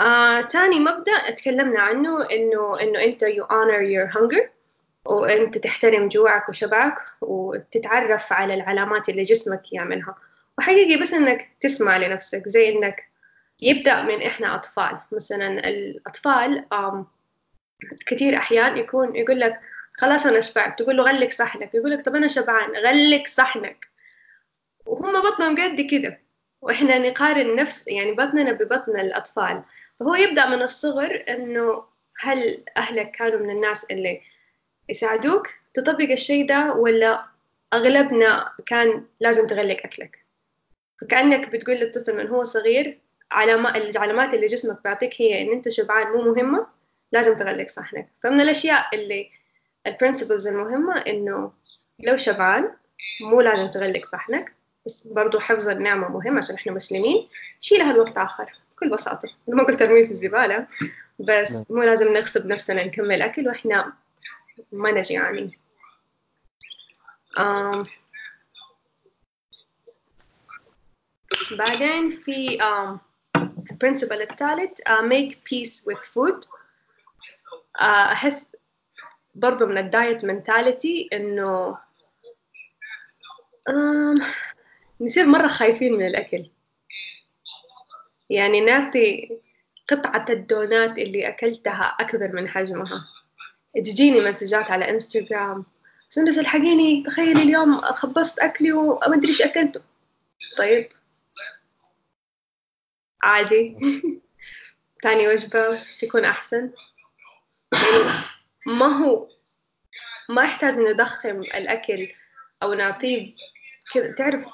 آه، 0.00 0.40
تاني 0.40 0.80
مبدأ 0.80 1.30
تكلمنا 1.30 1.80
عنه 1.80 2.30
إنه 2.30 2.80
إنه 2.80 3.00
أنت 3.00 3.24
you 3.24 3.42
honor 3.42 3.82
your 3.94 4.16
hunger 4.16 4.48
وأنت 5.06 5.58
تحترم 5.58 6.08
جوعك 6.08 6.48
وشبعك 6.48 6.96
وتتعرف 7.20 8.32
على 8.32 8.54
العلامات 8.54 9.08
اللي 9.08 9.22
جسمك 9.22 9.72
يعملها. 9.72 10.14
وحقيقي 10.58 11.02
بس 11.02 11.14
إنك 11.14 11.50
تسمع 11.60 11.96
لنفسك 11.96 12.48
زي 12.48 12.68
إنك 12.68 13.04
يبدأ 13.62 14.02
من 14.02 14.22
إحنا 14.22 14.54
أطفال. 14.54 14.98
مثلا 15.12 15.68
الأطفال 15.68 16.66
كثير 18.06 18.36
أحيان 18.36 18.76
يكون 18.76 19.16
يقول 19.16 19.40
لك 19.40 19.60
خلاص 19.94 20.26
أنا 20.26 20.40
شبعت. 20.40 20.78
تقول 20.78 20.96
له 20.96 21.02
غلق 21.02 21.30
صحنك. 21.30 21.74
يقول 21.74 21.90
لك 21.90 22.04
طب 22.04 22.16
أنا 22.16 22.28
شبعان. 22.28 22.70
غلق 22.76 23.26
صحنك. 23.26 23.86
وهم 24.86 25.12
بطنهم 25.12 25.56
قد 25.62 25.80
كده. 25.80 26.20
وإحنا 26.62 26.98
نقارن 26.98 27.54
نفس 27.54 27.88
يعني 27.88 28.12
بطننا 28.12 28.52
ببطن 28.52 29.00
الأطفال. 29.00 29.62
فهو 30.00 30.14
يبدأ 30.14 30.46
من 30.48 30.62
الصغر 30.62 31.24
إنه 31.28 31.84
هل 32.20 32.64
أهلك 32.76 33.10
كانوا 33.10 33.38
من 33.38 33.50
الناس 33.50 33.84
اللي 33.84 34.20
يساعدوك 34.88 35.48
تطبق 35.74 36.10
الشيء 36.10 36.46
ده 36.46 36.72
ولا 36.72 37.24
أغلبنا 37.72 38.52
كان 38.66 39.04
لازم 39.20 39.46
تغلق 39.46 39.76
أكلك؟ 39.84 40.24
فكأنك 41.00 41.48
بتقول 41.50 41.76
للطفل 41.76 42.16
من 42.16 42.26
هو 42.28 42.44
صغير 42.44 42.98
علامات 43.30 43.76
العلامات 43.76 44.34
اللي 44.34 44.46
جسمك 44.46 44.82
بيعطيك 44.84 45.20
هي 45.20 45.42
إن 45.42 45.52
أنت 45.52 45.68
شبعان 45.68 46.06
مو 46.12 46.32
مهمة. 46.32 46.66
لازم 47.12 47.36
تغلق 47.36 47.68
صحنك 47.68 48.08
فمن 48.22 48.40
الأشياء 48.40 48.86
اللي 48.94 49.30
البرنسبلز 49.86 50.46
المهمة 50.46 50.98
إنه 50.98 51.52
لو 51.98 52.16
شبعان 52.16 52.70
مو 53.20 53.40
لازم 53.40 53.70
تغلق 53.70 54.04
صحنك 54.04 54.52
بس 54.86 55.06
برضو 55.06 55.38
حفظ 55.38 55.68
النعمة 55.68 56.08
مهم 56.08 56.38
عشان 56.38 56.54
إحنا 56.54 56.72
مسلمين. 56.72 57.28
شيلها 57.60 57.92
لوقت 57.92 58.16
آخر 58.16 58.44
بكل 58.76 58.90
بساطة. 58.90 59.28
ما 59.48 59.64
قلت 59.64 59.78
ترميه 59.78 60.04
في 60.04 60.10
الزبالة 60.10 60.66
بس 61.18 61.52
نعم. 61.52 61.64
مو 61.70 61.82
لازم 61.82 62.12
نغصب 62.12 62.46
نفسنا 62.46 62.84
نكمل 62.84 63.22
أكل 63.22 63.48
وإحنا 63.48 63.92
ما 64.72 64.92
نجي 64.92 65.14
يعني 65.14 65.58
um, 67.38 67.88
بعدين 71.58 72.10
في 72.10 72.58
um, 72.58 72.98
ال 73.70 73.75
principle 73.75 74.22
الثالث 74.22 74.80
uh, 74.80 75.02
make 75.02 75.34
peace 75.34 75.84
with 75.86 76.00
food. 76.00 76.63
آه، 77.80 78.12
أحس 78.12 78.56
برضو 79.34 79.66
من 79.66 79.78
ال 79.78 79.87
diet 79.87 80.24
mentality 80.24 81.08
إنه 81.12 81.78
نصير 85.00 85.26
مرة 85.26 85.48
خايفين 85.48 85.92
من 85.92 86.06
الأكل. 86.06 86.50
يعني 88.30 88.60
نعطي 88.60 89.38
قطعة 89.88 90.24
الدونات 90.30 90.98
اللي 90.98 91.28
أكلتها 91.28 91.96
أكبر 92.00 92.32
من 92.32 92.48
حجمها. 92.48 93.06
تجيني 93.74 94.20
مسجات 94.20 94.70
على 94.70 94.90
انستغرام 94.90 95.64
سندس 96.08 96.38
الحقيني؟ 96.38 97.02
تخيلي 97.02 97.42
اليوم 97.42 97.80
خبصت 97.80 98.38
أكلي 98.38 98.72
وما 98.72 99.14
أدري 99.14 99.28
إيش 99.28 99.42
أكلته. 99.42 99.80
طيب. 100.58 100.86
عادي. 103.22 103.76
ثاني 105.02 105.28
وجبة 105.28 105.78
تكون 106.00 106.24
أحسن. 106.24 106.70
ما 108.66 108.86
هو؟ 108.86 109.28
ما 110.28 110.44
يحتاج 110.44 110.78
نضخم 110.78 111.40
الأكل 111.40 112.08
أو 112.62 112.74
نعطيه 112.74 113.34
كذا. 113.92 114.12
تعرف 114.12 114.44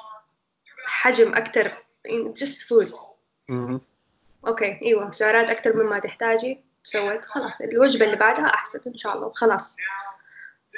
حجم 0.86 1.34
أكتر 1.34 1.72
just 2.38 2.66
food. 2.68 3.00
أوكي 4.46 4.80
أيوة 4.82 5.10
سعرات 5.10 5.48
أكتر 5.48 5.76
مما 5.76 5.98
تحتاجي. 5.98 6.60
سويت 6.84 7.24
خلاص. 7.24 7.60
الوجبة 7.60 8.04
اللي 8.04 8.16
بعدها 8.16 8.46
أحسن 8.46 8.80
إن 8.86 8.98
شاء 8.98 9.14
الله 9.16 9.26
وخلاص 9.26 9.76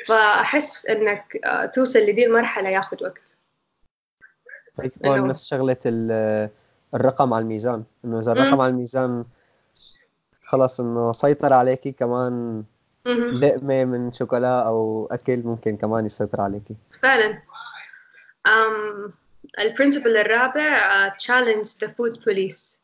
فأحس 0.07 0.87
إنك 0.87 1.39
آه، 1.45 1.67
توصل 1.67 1.99
لدي 1.99 2.27
المرحلة 2.27 2.69
ياخذ 2.69 3.05
وقت. 3.05 3.37
طيب 5.05 5.25
نفس 5.25 5.49
شغلة 5.49 5.77
الرقم 6.95 7.35
على 7.35 7.43
الميزان. 7.43 7.85
إنه 8.05 8.19
إذا 8.19 8.33
الرقم 8.33 8.61
على 8.61 8.71
الميزان 8.71 9.25
خلاص 10.53 10.81
إنه 10.81 11.13
سيطر 11.13 11.53
عليكي 11.53 11.93
كمان 11.93 12.65
لقمة 13.41 13.85
من 13.85 14.13
شوكولا 14.13 14.61
أو 14.61 15.09
أكل 15.11 15.43
ممكن 15.45 15.77
كمان 15.77 16.07
يسيطر 16.07 16.41
عليكي 16.41 16.77
فعلا. 17.03 17.43
um, 18.49 19.11
ال 19.61 19.66
principle 19.66 20.17
الرابع 20.17 21.09
challenge 21.09 21.67
the 21.81 21.89
food 21.89 22.25
police 22.25 22.83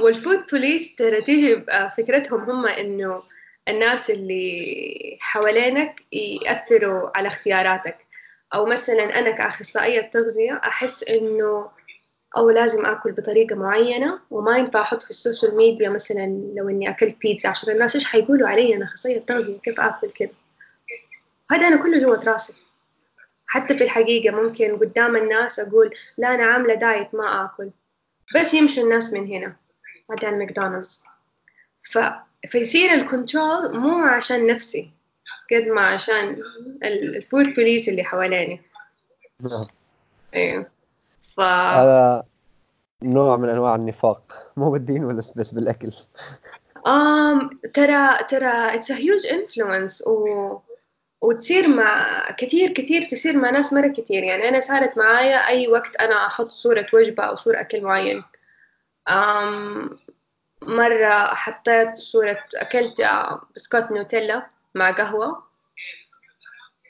وال 0.00 0.13
food 0.13 0.38
police 0.52 0.96
ترى 0.96 1.22
تيجي 1.22 1.64
فكرتهم 1.96 2.50
هم 2.50 2.66
إنه 2.66 3.22
الناس 3.68 4.10
اللي 4.10 5.18
حوالينك 5.20 6.00
يأثروا 6.12 7.18
على 7.18 7.28
اختياراتك. 7.28 7.96
أو 8.54 8.66
مثلا 8.66 9.18
أنا 9.18 9.30
كأخصائية 9.30 10.00
تغذية 10.00 10.60
أحس 10.64 11.08
إنه 11.08 11.70
أو 12.36 12.50
لازم 12.50 12.86
آكل 12.86 13.12
بطريقة 13.12 13.56
معينة 13.56 14.18
وما 14.30 14.58
ينفع 14.58 14.82
أحط 14.82 15.02
في 15.02 15.10
ال 15.10 15.17
social 15.17 15.56
media 15.56 15.88
مثلا 15.88 16.26
لو 16.56 16.68
إني 16.68 16.90
أكلت 16.90 17.16
بيتزا 17.20 17.48
عشان 17.48 17.72
الناس 17.72 17.94
إيش 17.94 18.04
حيقولوا 18.04 18.48
علي؟ 18.48 18.76
أنا 18.76 18.84
أخصائية 18.84 19.18
تغذية 19.18 19.58
كيف 19.58 19.80
آكل 19.80 20.10
كده؟ 20.10 20.30
هذا 21.50 21.68
أنا 21.68 21.82
كله 21.82 21.98
جوة 21.98 22.24
راسي. 22.24 22.64
حتى 23.46 23.74
في 23.74 23.84
الحقيقة 23.84 24.36
ممكن 24.36 24.76
قدام 24.76 25.16
الناس 25.16 25.60
أقول 25.60 25.94
لا 26.18 26.34
أنا 26.34 26.44
عاملة 26.44 26.74
diet 26.74 27.14
ما 27.14 27.44
آكل. 27.44 27.70
بس 28.36 28.54
يمشي 28.54 28.80
الناس 28.80 29.12
من 29.12 29.26
هنا 29.26 29.56
بعدين 30.08 30.38
ماكدونالدز 30.38 31.04
ف... 31.82 31.98
فيصير 32.48 32.94
ال 32.94 33.05
control 33.05 33.78
مو 33.78 33.98
عشان 33.98 34.46
نفسي 34.46 34.90
قد 35.52 35.68
ما 35.68 35.80
عشان 35.80 36.42
ال 36.82 36.96
food 36.96 37.54
police 37.54 37.88
اللي 37.88 38.04
حواليني. 38.04 38.62
نعم. 39.40 39.66
أيوه 40.34 40.73
ف... 41.36 41.40
هذا 41.40 42.24
نوع 43.02 43.36
من 43.36 43.48
أنواع 43.48 43.74
النفاق. 43.74 44.32
مو 44.56 44.70
بالدين 44.70 45.04
ولا 45.04 45.16
بس 45.36 45.54
بالأكل. 45.54 45.90
um, 46.86 47.70
ترى 47.74 48.24
ترى 48.28 48.74
it's 48.74 48.92
huge 48.92 49.26
influence 49.26 50.06
و 50.06 50.58
وتصير 51.22 51.68
مع 51.68 52.20
كثير 52.38 52.72
كثير 52.72 53.02
تصير 53.02 53.36
مع 53.36 53.50
ناس 53.50 53.72
مرة 53.72 53.88
كثير. 53.88 54.22
يعني 54.22 54.48
أنا 54.48 54.60
صارت 54.60 54.98
معايا 54.98 55.36
أي 55.36 55.68
وقت 55.68 55.96
أنا 55.96 56.26
أحط 56.26 56.50
صورة 56.50 56.86
وجبة 56.92 57.24
أو 57.24 57.34
صورة 57.34 57.60
أكل 57.60 57.82
معين. 57.82 58.22
um 59.08 59.98
مرة 60.62 61.34
حطيت 61.34 61.96
صورة 61.96 62.38
أكلت 62.56 63.08
بسكوت 63.56 63.90
نوتيلا 63.90 64.46
مع 64.74 64.90
قهوة. 64.90 65.42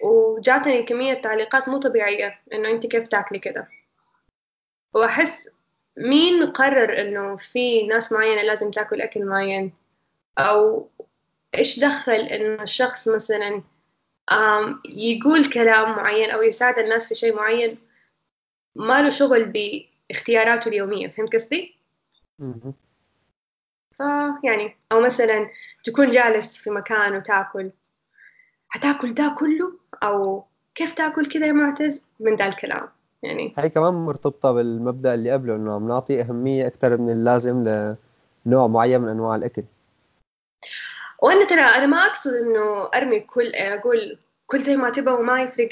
وجاتني 0.05 0.83
كمية 0.83 1.15
تعليقات 1.15 1.69
مو 1.69 1.79
طبيعية 1.79 2.41
إنه 2.53 2.71
أنت 2.71 2.87
كيف 2.87 3.09
تاكلي 3.09 3.39
كده. 3.39 3.69
وأحس 4.95 5.51
مين 5.97 6.47
قرر 6.47 7.01
إنه 7.01 7.37
في 7.37 7.87
ناس 7.87 8.13
معينة 8.13 8.43
لازم 8.43 8.71
تاكل 8.71 9.01
أكل 9.01 9.25
معين؟ 9.25 9.73
أو 10.39 10.89
إيش 11.59 11.81
دخل 11.81 12.13
إنه 12.13 12.63
الشخص 12.63 13.09
مثلا 13.09 13.63
يقول 14.89 15.51
كلام 15.51 15.91
معين 15.91 16.31
أو 16.31 16.43
يساعد 16.43 16.79
الناس 16.79 17.09
في 17.09 17.15
شيء 17.15 17.37
معين؟ 17.37 17.79
ما 18.75 19.03
له 19.03 19.11
شغل 19.11 19.45
باختياراته 19.45 20.69
اليومية 20.69 21.09
فهمت 21.09 21.35
قصدي؟ 21.35 21.77
فيعني 23.97 24.77
أو 24.93 25.01
مثلا 25.01 25.51
تكون 25.85 26.11
جالس 26.11 26.59
في 26.59 26.71
مكان 26.71 27.17
وتاكل. 27.17 27.71
حتاكل 28.69 29.15
ده 29.15 29.35
كله؟ 29.39 29.79
أو 30.03 30.45
كيف 30.75 30.95
تاكل 30.95 31.27
كذا 31.27 31.47
يا 31.47 31.53
معتز؟ 31.53 32.07
من 32.21 32.37
ذا 32.37 32.47
الكلام. 32.47 32.89
يعني. 33.25 33.55
هي 33.59 33.69
كمان 33.69 33.95
مرتبطة 33.95 34.53
بالمبدأ 34.53 35.15
اللي 35.15 35.31
قبله 35.33 35.57
إنه 35.57 35.75
عم 35.75 35.89
نعطي 35.89 36.21
أهمية 36.21 36.67
أكثر 36.67 36.97
من 36.97 37.13
اللازم 37.13 37.65
لنوع 38.47 38.67
معين 38.67 39.01
من 39.01 39.09
أنواع 39.09 39.37
الأكل. 39.37 39.65
وأنا 41.23 41.45
ترى 41.45 41.61
أنا 41.61 41.87
ما 41.87 41.97
أقصد 41.97 42.33
إنه 42.33 42.89
أرمي 42.95 43.21
كل 43.21 43.55
أقول 43.55 44.19
كل 44.47 44.63
زي 44.63 44.77
ما 44.77 44.91
تبغى 44.91 45.15
وما 45.15 45.43
يفرق 45.43 45.69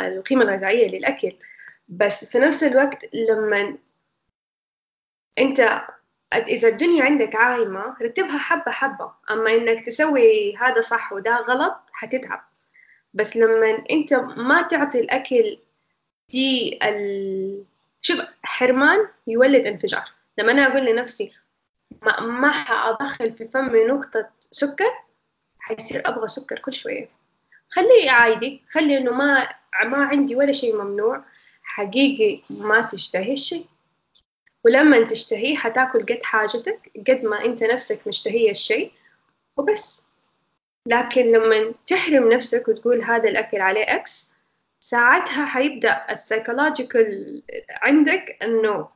القيمة 0.00 0.42
الغذائية 0.42 0.98
للأكل. 0.98 1.32
بس 1.88 2.32
في 2.32 2.38
نفس 2.38 2.64
الوقت 2.64 3.14
لما 3.14 3.76
أنت 5.38 5.82
إذا 6.34 6.68
الدنيا 6.68 7.04
عندك 7.04 7.36
عايمة 7.36 7.96
رتبها 8.02 8.38
حبة 8.38 8.72
حبة. 8.72 9.12
أما 9.30 9.54
إنك 9.54 9.86
تسوي 9.86 10.56
هذا 10.56 10.80
صح 10.80 11.12
وده 11.12 11.36
غلط 11.36 11.76
حتتعب. 11.92 12.40
بس 13.14 13.36
لما 13.36 13.84
أنت 13.90 14.14
ما 14.14 14.62
تعطي 14.62 15.00
الأكل 15.00 15.58
دي 16.30 16.78
ال... 16.82 17.64
شوف 18.02 18.20
حرمان 18.42 19.08
يولد 19.26 19.66
انفجار. 19.66 20.04
لما 20.38 20.52
أنا 20.52 20.66
أقول 20.66 20.86
لنفسي 20.86 21.32
ما, 22.02 22.20
ما 22.20 22.50
حأدخل 22.50 23.32
في 23.32 23.44
فمي 23.44 23.84
نقطة 23.84 24.30
سكر 24.40 24.92
حيصير 25.58 26.02
أبغى 26.08 26.28
سكر 26.28 26.58
كل 26.58 26.74
شوية. 26.74 27.08
خليه 27.68 28.10
عادي 28.10 28.62
خلي 28.70 28.98
إنه 28.98 29.10
ما 29.10 29.48
ما 29.84 30.04
عندي 30.04 30.36
ولا 30.36 30.52
شيء 30.52 30.76
ممنوع. 30.76 31.24
حقيقي 31.62 32.42
ما 32.50 32.80
تشتهي 32.80 33.32
الشيء. 33.32 33.66
ولما 34.64 35.04
تشتهيه 35.04 35.56
حتأكل 35.56 36.02
قد 36.02 36.22
حاجتك 36.22 36.90
قد 37.08 37.24
ما 37.24 37.44
أنت 37.44 37.62
نفسك 37.62 38.08
مشتهية 38.08 38.50
الشيء 38.50 38.92
وبس. 39.56 40.10
لكن 40.86 41.22
لما 41.22 41.74
تحرم 41.86 42.32
نفسك 42.32 42.68
وتقول 42.68 43.02
هذا 43.04 43.28
الأكل 43.28 43.60
عليه 43.60 43.84
X 43.84 44.39
ساعتها 44.80 45.46
حيبدأ 45.46 46.06
ال 46.10 46.19
psychological 46.19 47.42
عندك 47.82 48.38
إنه 48.42 48.88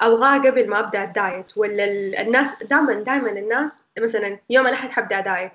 ابغاه 0.00 0.38
قبل 0.38 0.68
ما 0.68 0.80
أبدأ 0.80 1.04
ال 1.04 1.15
diet 1.15 1.58
ولا 1.58 1.84
الناس 2.20 2.64
دائما 2.64 2.92
دائما 2.92 3.30
الناس 3.30 3.84
مثلا 3.98 4.38
يوم 4.50 4.66
الأحد 4.66 4.90
حبدأ 4.90 5.20
diet 5.20 5.52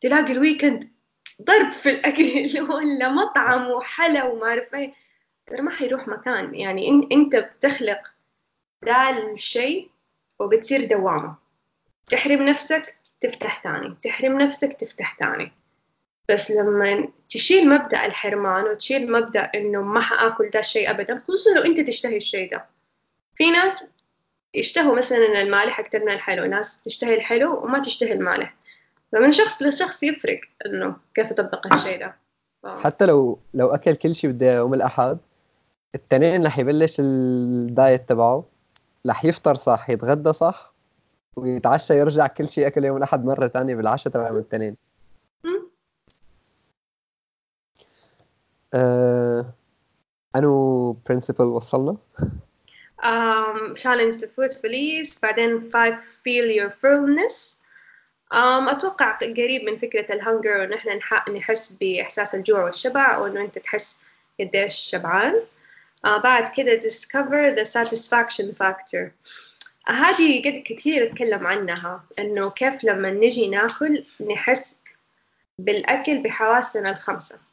تلاقي 0.00 0.32
ال 0.32 0.39
weekend 0.39 0.92
ضرب 1.42 1.70
في 1.70 1.90
الأكل 1.90 2.62
ولا 2.72 3.08
مطعم 3.08 3.70
وحلا 3.70 4.24
وما 4.24 4.46
أعرف 4.46 4.74
إيه. 4.74 4.92
ترى 5.46 5.60
ما 5.60 5.70
حيروح 5.70 6.08
مكان 6.08 6.54
يعني 6.54 7.08
إنت 7.12 7.36
بتخلق 7.36 8.12
ذا 8.84 9.10
الشيء 9.10 9.90
وبتصير 10.38 10.84
دوامة. 10.84 11.36
تحرم 12.08 12.42
نفسك 12.42 12.96
تفتح 13.20 13.62
ثاني 13.62 13.96
تحرم 14.02 14.40
نفسك 14.40 14.72
تفتح 14.72 15.18
ثاني. 15.18 15.52
بس 16.28 16.50
لما 16.50 17.08
تشيل 17.32 17.68
مبدأ 17.68 18.06
الحرمان 18.06 18.64
وتشيل 18.64 19.12
مبدأ 19.12 19.40
إنه 19.40 19.82
ما 19.82 20.00
حآكل 20.00 20.50
ذا 20.50 20.60
الشيء 20.60 20.90
أبدا 20.90 21.20
خصوصا 21.20 21.50
لو 21.50 21.62
أنت 21.62 21.80
تشتهي 21.80 22.16
الشيء 22.16 22.50
ده. 22.50 22.64
في 23.34 23.50
ناس 23.50 23.84
يشتهوا 24.54 24.96
مثلا 24.96 25.42
المالح 25.42 25.80
أكثر 25.80 26.04
من 26.04 26.12
الحلو 26.12 26.44
ناس 26.44 26.80
تشتهي 26.80 27.14
الحلو 27.14 27.64
وما 27.64 27.78
تشتهي 27.78 28.12
المالح. 28.12 28.54
فمن 29.12 29.32
شخص 29.32 29.62
لشخص 29.62 30.02
يفرق 30.02 30.40
إنه 30.66 30.96
كيف 31.14 31.30
يطبق 31.30 31.74
الشيء 31.74 32.00
ده. 32.00 32.16
ف... 32.62 32.66
حتى 32.66 33.06
لو 33.06 33.38
لو 33.54 33.68
أكل 33.68 33.94
كل 33.94 34.14
شيء 34.14 34.30
بده 34.30 34.56
يوم 34.56 34.74
الأحد 34.74 35.18
التنين 35.94 36.46
رح 36.46 36.58
يبلش 36.58 36.96
الدايت 37.00 38.08
تبعه 38.08 38.44
رح 39.06 39.24
يفطر 39.24 39.54
صح 39.54 39.90
يتغدى 39.90 40.32
صح 40.32 40.72
ويتعشى 41.36 41.98
يرجع 41.98 42.26
كل 42.26 42.48
شيء 42.48 42.66
أكل 42.66 42.84
يوم 42.84 42.96
الأحد 42.96 43.24
مرة 43.24 43.46
ثانية 43.46 43.74
بالعشاء 43.74 44.12
تبع 44.12 44.28
يوم 44.28 44.38
التنين. 44.38 44.76
آه... 48.74 49.54
أنو 50.36 50.92
برنسبل 50.92 51.44
وصلنا؟ 51.44 51.96
um, 53.02 53.74
challenge 53.74 54.16
the 54.16 54.28
food 54.28 54.52
police 54.62 55.20
بعدين 55.22 55.60
five 55.60 56.00
feel 56.00 56.46
your 56.46 56.70
fullness. 56.70 57.58
Um, 58.32 58.68
أتوقع 58.68 59.18
قريب 59.18 59.64
من 59.64 59.76
فكرة 59.76 60.14
الهنجر 60.14 60.50
وإن 60.58 60.72
إحنا 60.72 60.98
نحس 61.30 61.78
بإحساس 61.80 62.34
الجوع 62.34 62.64
والشبع 62.64 63.14
أو 63.14 63.26
إنه 63.26 63.40
أنت 63.40 63.58
تحس 63.58 64.04
قديش 64.40 64.74
شبعان. 64.74 65.42
Uh, 66.06 66.22
بعد 66.22 66.48
كده 66.48 66.80
discover 66.80 67.56
the 67.56 67.64
satisfaction 67.64 68.52
factor. 68.54 69.10
هذه 69.88 70.42
قد 70.42 70.62
كثير 70.64 71.06
أتكلم 71.06 71.46
عنها 71.46 72.04
إنه 72.18 72.50
كيف 72.50 72.84
لما 72.84 73.10
نجي 73.10 73.48
ناكل 73.48 74.04
نحس 74.30 74.80
بالأكل 75.58 76.22
بحواسنا 76.22 76.90
الخمسة. 76.90 77.51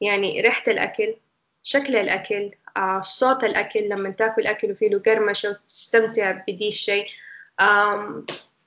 يعني 0.00 0.40
ريحة 0.40 0.62
الأكل 0.68 1.14
شكل 1.62 1.96
الأكل 1.96 2.50
آه، 2.76 3.00
صوت 3.00 3.44
الأكل 3.44 3.88
لما 3.88 4.10
تاكل 4.10 4.46
أكل 4.46 4.70
وفيه 4.70 4.88
له 4.88 4.98
قرمشة 4.98 5.50
وتستمتع 5.50 6.30
بدي 6.30 6.68
الشيء 6.68 7.06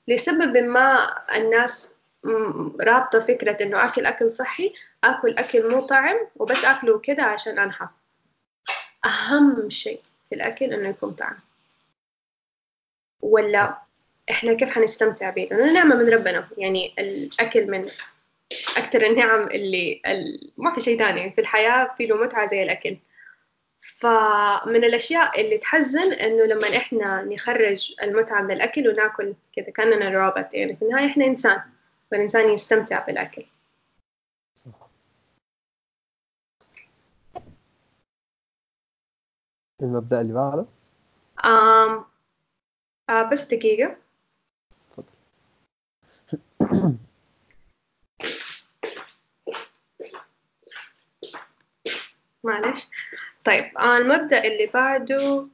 لسبب 0.07 0.57
ما 0.57 1.07
الناس 1.35 1.97
رابطة 2.81 3.19
فكرة 3.19 3.63
إنه 3.63 3.85
أكل 3.85 4.05
أكل 4.05 4.31
صحي 4.31 4.73
أكل 5.03 5.33
أكل 5.37 5.69
مو 5.69 5.79
طعم 5.79 6.17
وبس 6.35 6.65
أكله 6.65 6.99
كده 6.99 7.23
عشان 7.23 7.59
أنحف 7.59 7.89
أهم 9.05 9.69
شيء 9.69 10.01
في 10.29 10.35
الأكل 10.35 10.73
إنه 10.73 10.89
يكون 10.89 11.13
طعم. 11.13 11.39
ولا 13.21 13.77
إحنا 14.29 14.53
كيف 14.53 14.71
حنستمتع 14.71 15.29
به 15.29 15.47
لأنه 15.51 15.73
نعمة 15.73 15.95
من 15.95 16.09
ربنا. 16.09 16.47
يعني 16.57 16.93
الأكل 16.99 17.71
من 17.71 17.85
أكثر 18.77 19.01
النعم 19.05 19.47
اللي 19.47 20.01
ما 20.57 20.73
في 20.73 20.81
شيء 20.81 20.97
ثاني. 20.97 21.31
في 21.31 21.41
الحياة 21.41 21.95
في 21.97 22.05
له 22.05 22.15
متعة 22.15 22.45
زي 22.45 22.63
الأكل. 22.63 22.97
فمن 23.99 24.83
الأشياء 24.83 25.41
اللي 25.41 25.57
تحزن 25.57 26.13
إنه 26.13 26.43
لما 26.45 26.77
إحنا 26.77 27.23
نخرج 27.23 27.95
المتعة 28.03 28.41
من 28.41 28.51
الأكل 28.51 28.87
وناكل 28.89 29.35
كذا 29.55 29.71
كأننا 29.71 30.09
روبوت. 30.09 30.53
يعني 30.53 30.75
في 30.75 30.81
النهاية 30.81 31.07
إحنا 31.07 31.25
إنسان 31.25 31.61
والإنسان 32.11 32.49
يستمتع 32.53 33.05
بالأكل. 33.05 33.45
المبدأ 39.81 40.21
اللي 40.21 40.33
بعده؟ 40.33 40.65
آم 41.45 42.05
آه 43.09 43.29
بس 43.31 43.53
دقيقة. 43.53 43.97
معلش. 52.47 52.89
طيب 53.43 53.77
آه 53.77 53.97
المبدأ 53.97 54.43
اللي 54.43 54.67
بعده 54.73 55.47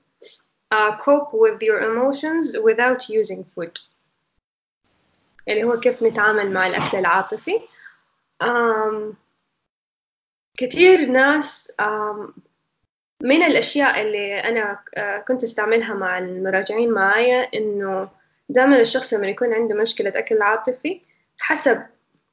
uh, 0.74 0.92
cope 0.92 1.32
with 1.34 1.60
your 1.68 1.80
emotions 1.82 2.58
without 2.58 3.02
using 3.10 3.44
food. 3.44 3.82
اللي 5.48 5.64
هو 5.64 5.80
كيف 5.80 6.04
نتعامل 6.04 6.52
مع 6.52 6.68
الأكل 6.68 6.98
العاطفي. 6.98 7.60
um, 8.44 9.14
كثير 10.58 11.06
ناس 11.06 11.76
um, 11.82 12.32
من 13.22 13.44
الأشياء 13.44 14.02
اللي 14.02 14.36
أنا 14.40 14.80
uh, 14.98 15.26
كنت 15.28 15.44
أستعملها 15.44 15.94
مع 15.94 16.18
المراجعين 16.18 16.92
معايا 16.92 17.50
إنه 17.56 18.10
دائما 18.50 18.80
الشخص 18.82 19.14
لما 19.14 19.28
يكون 19.28 19.54
عنده 19.54 19.76
مشكلة 19.76 20.14
أكل 20.16 20.42
عاطفي 20.42 21.02
حسب 21.40 21.84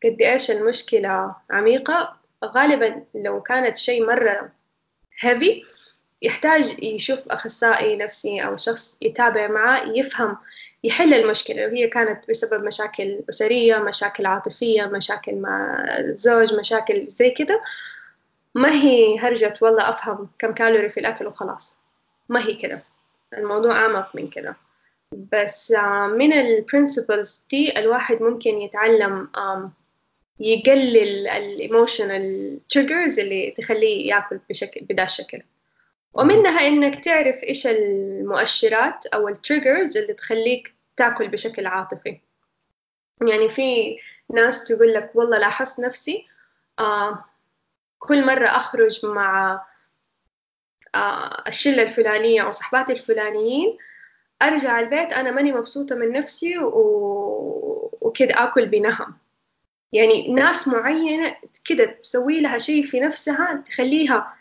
قد 0.05 0.23
إيش 0.23 0.51
المشكلة 0.51 1.35
عميقة 1.51 2.20
غالبا 2.45 3.05
لو 3.15 3.43
كانت 3.43 3.77
شيء 3.77 4.07
مرة 4.07 4.53
heavy 5.27 5.65
يحتاج 6.23 6.85
يشوف 6.85 7.29
أخصائي 7.29 7.97
نفسي 7.97 8.41
أو 8.41 8.57
شخص 8.57 8.99
يتابع 9.03 9.49
معاه 9.49 9.83
يفهم 9.85 10.37
يحل 10.85 11.15
المشكلة. 11.15 11.67
وهي 11.67 11.89
كانت 11.89 12.29
بسبب 12.29 12.65
مشاكل 12.65 13.21
أسرية 13.31 13.77
مشاكل 13.77 14.27
عاطفية 14.27 14.83
مشاكل 14.87 15.35
مع 15.35 15.87
زوج 16.03 16.55
مشاكل 16.55 17.07
زي 17.09 17.31
كده. 17.31 17.63
ما 18.55 18.73
هي 18.73 19.19
هرجة 19.19 19.55
والله 19.61 19.89
أفهم 19.89 20.29
كم 20.39 20.53
كالوري 20.53 20.89
في 20.89 21.01
الأكل 21.01 21.27
وخلاص. 21.27 21.77
ما 22.29 22.47
هي 22.47 22.55
كده. 22.55 22.83
الموضوع 23.39 23.73
أعمق 23.73 24.17
من 24.17 24.29
كده. 24.29 24.57
بس 25.33 25.73
من 26.13 26.33
ال 26.33 26.43
principles 26.43 27.45
دي 27.51 27.79
الواحد 27.79 28.23
ممكن 28.23 28.61
يتعلم 28.61 29.29
يقلل 30.41 31.29
ال 31.29 31.42
emotional 31.42 32.59
triggers 32.69 33.19
اللي 33.19 33.55
تخليه 33.57 34.09
ياكل 34.15 34.41
بشكل 34.51 34.81
بدا 34.81 35.05
الشكل. 35.05 35.43
ومنها 36.15 36.67
إنك 36.67 37.05
تعرف 37.05 37.43
إيش 37.45 37.67
المؤشرات 37.67 39.07
أو 39.07 39.29
التريجرز 39.29 39.97
اللي 39.97 40.15
تخليك 40.15 40.75
تاكل 40.97 41.29
بشكل 41.29 41.67
عاطفي. 41.67 42.21
يعني 43.29 43.51
في 43.51 43.97
ناس 44.35 44.69
تقول 44.69 44.95
لك 44.95 45.11
والله 45.15 45.39
لاحظت 45.39 45.81
نفسي 45.81 46.27
آه 46.79 47.25
كل 47.99 48.27
مرة 48.27 48.47
أخرج 48.47 49.07
مع 49.07 49.63
آه 50.95 51.45
الشلة 51.49 51.83
الفلانية 51.83 52.43
أو 52.43 52.51
صحباتي 52.51 52.93
الفلانيين 52.93 53.79
أرجع 54.43 54.81
البيت 54.81 55.13
أنا 55.13 55.31
ماني 55.31 55.53
مبسوطة 55.53 55.95
من 55.97 56.13
نفسي 56.13 56.59
و... 56.59 57.91
وكده 58.01 58.35
آكل 58.45 58.67
بنهم. 58.67 59.19
يعني 59.93 60.33
ناس 60.33 60.69
معينة 60.69 61.37
كده 61.65 61.85
تسوي 61.85 62.41
لها 62.41 62.59
شيء 62.59 62.83
في 62.83 63.01
نفسها 63.01 63.63
تخليها 63.67 64.37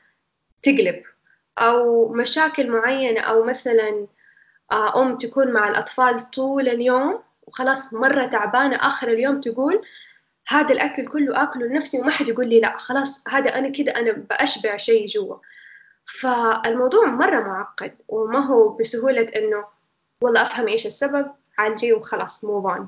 تقلب 0.64 1.04
أو 1.58 2.10
مشاكل 2.14 2.72
معينة 2.72 3.22
أو 3.22 3.44
مثلا 3.44 4.08
أم 4.96 5.18
تكون 5.18 5.52
مع 5.52 5.70
الأطفال 5.70 6.32
طول 6.32 6.70
اليوم 6.70 7.24
وخلاص 7.44 7.94
مرة 7.94 8.26
تعبانة 8.26 8.76
آخر 8.76 9.08
اليوم 9.08 9.42
تقول 9.42 9.82
هذا 10.48 10.74
الأكل 10.74 11.08
كله 11.08 11.44
آكله 11.44 11.66
لنفسي 11.66 12.00
وما 12.02 12.12
حد 12.12 12.28
يقول 12.28 12.50
لي 12.50 12.60
لا 12.60 12.78
خلاص 12.78 13.28
هذا 13.28 13.56
أنا 13.56 13.70
كده 13.70 13.92
أنا 13.92 14.12
بأشبع 14.12 14.78
شيء 14.78 15.06
جوا. 15.06 15.36
فالموضوع 16.06 17.06
مرة 17.06 17.40
معقد 17.40 17.96
وما 18.08 18.46
هو 18.46 18.70
بسهولة 18.70 19.28
إنه 19.36 19.66
والله 20.22 20.42
أفهم 20.42 20.68
إيش 20.68 20.86
السبب 20.86 21.32
عالجي 21.58 21.94
وخلاص 21.94 22.46
موف 22.46 22.82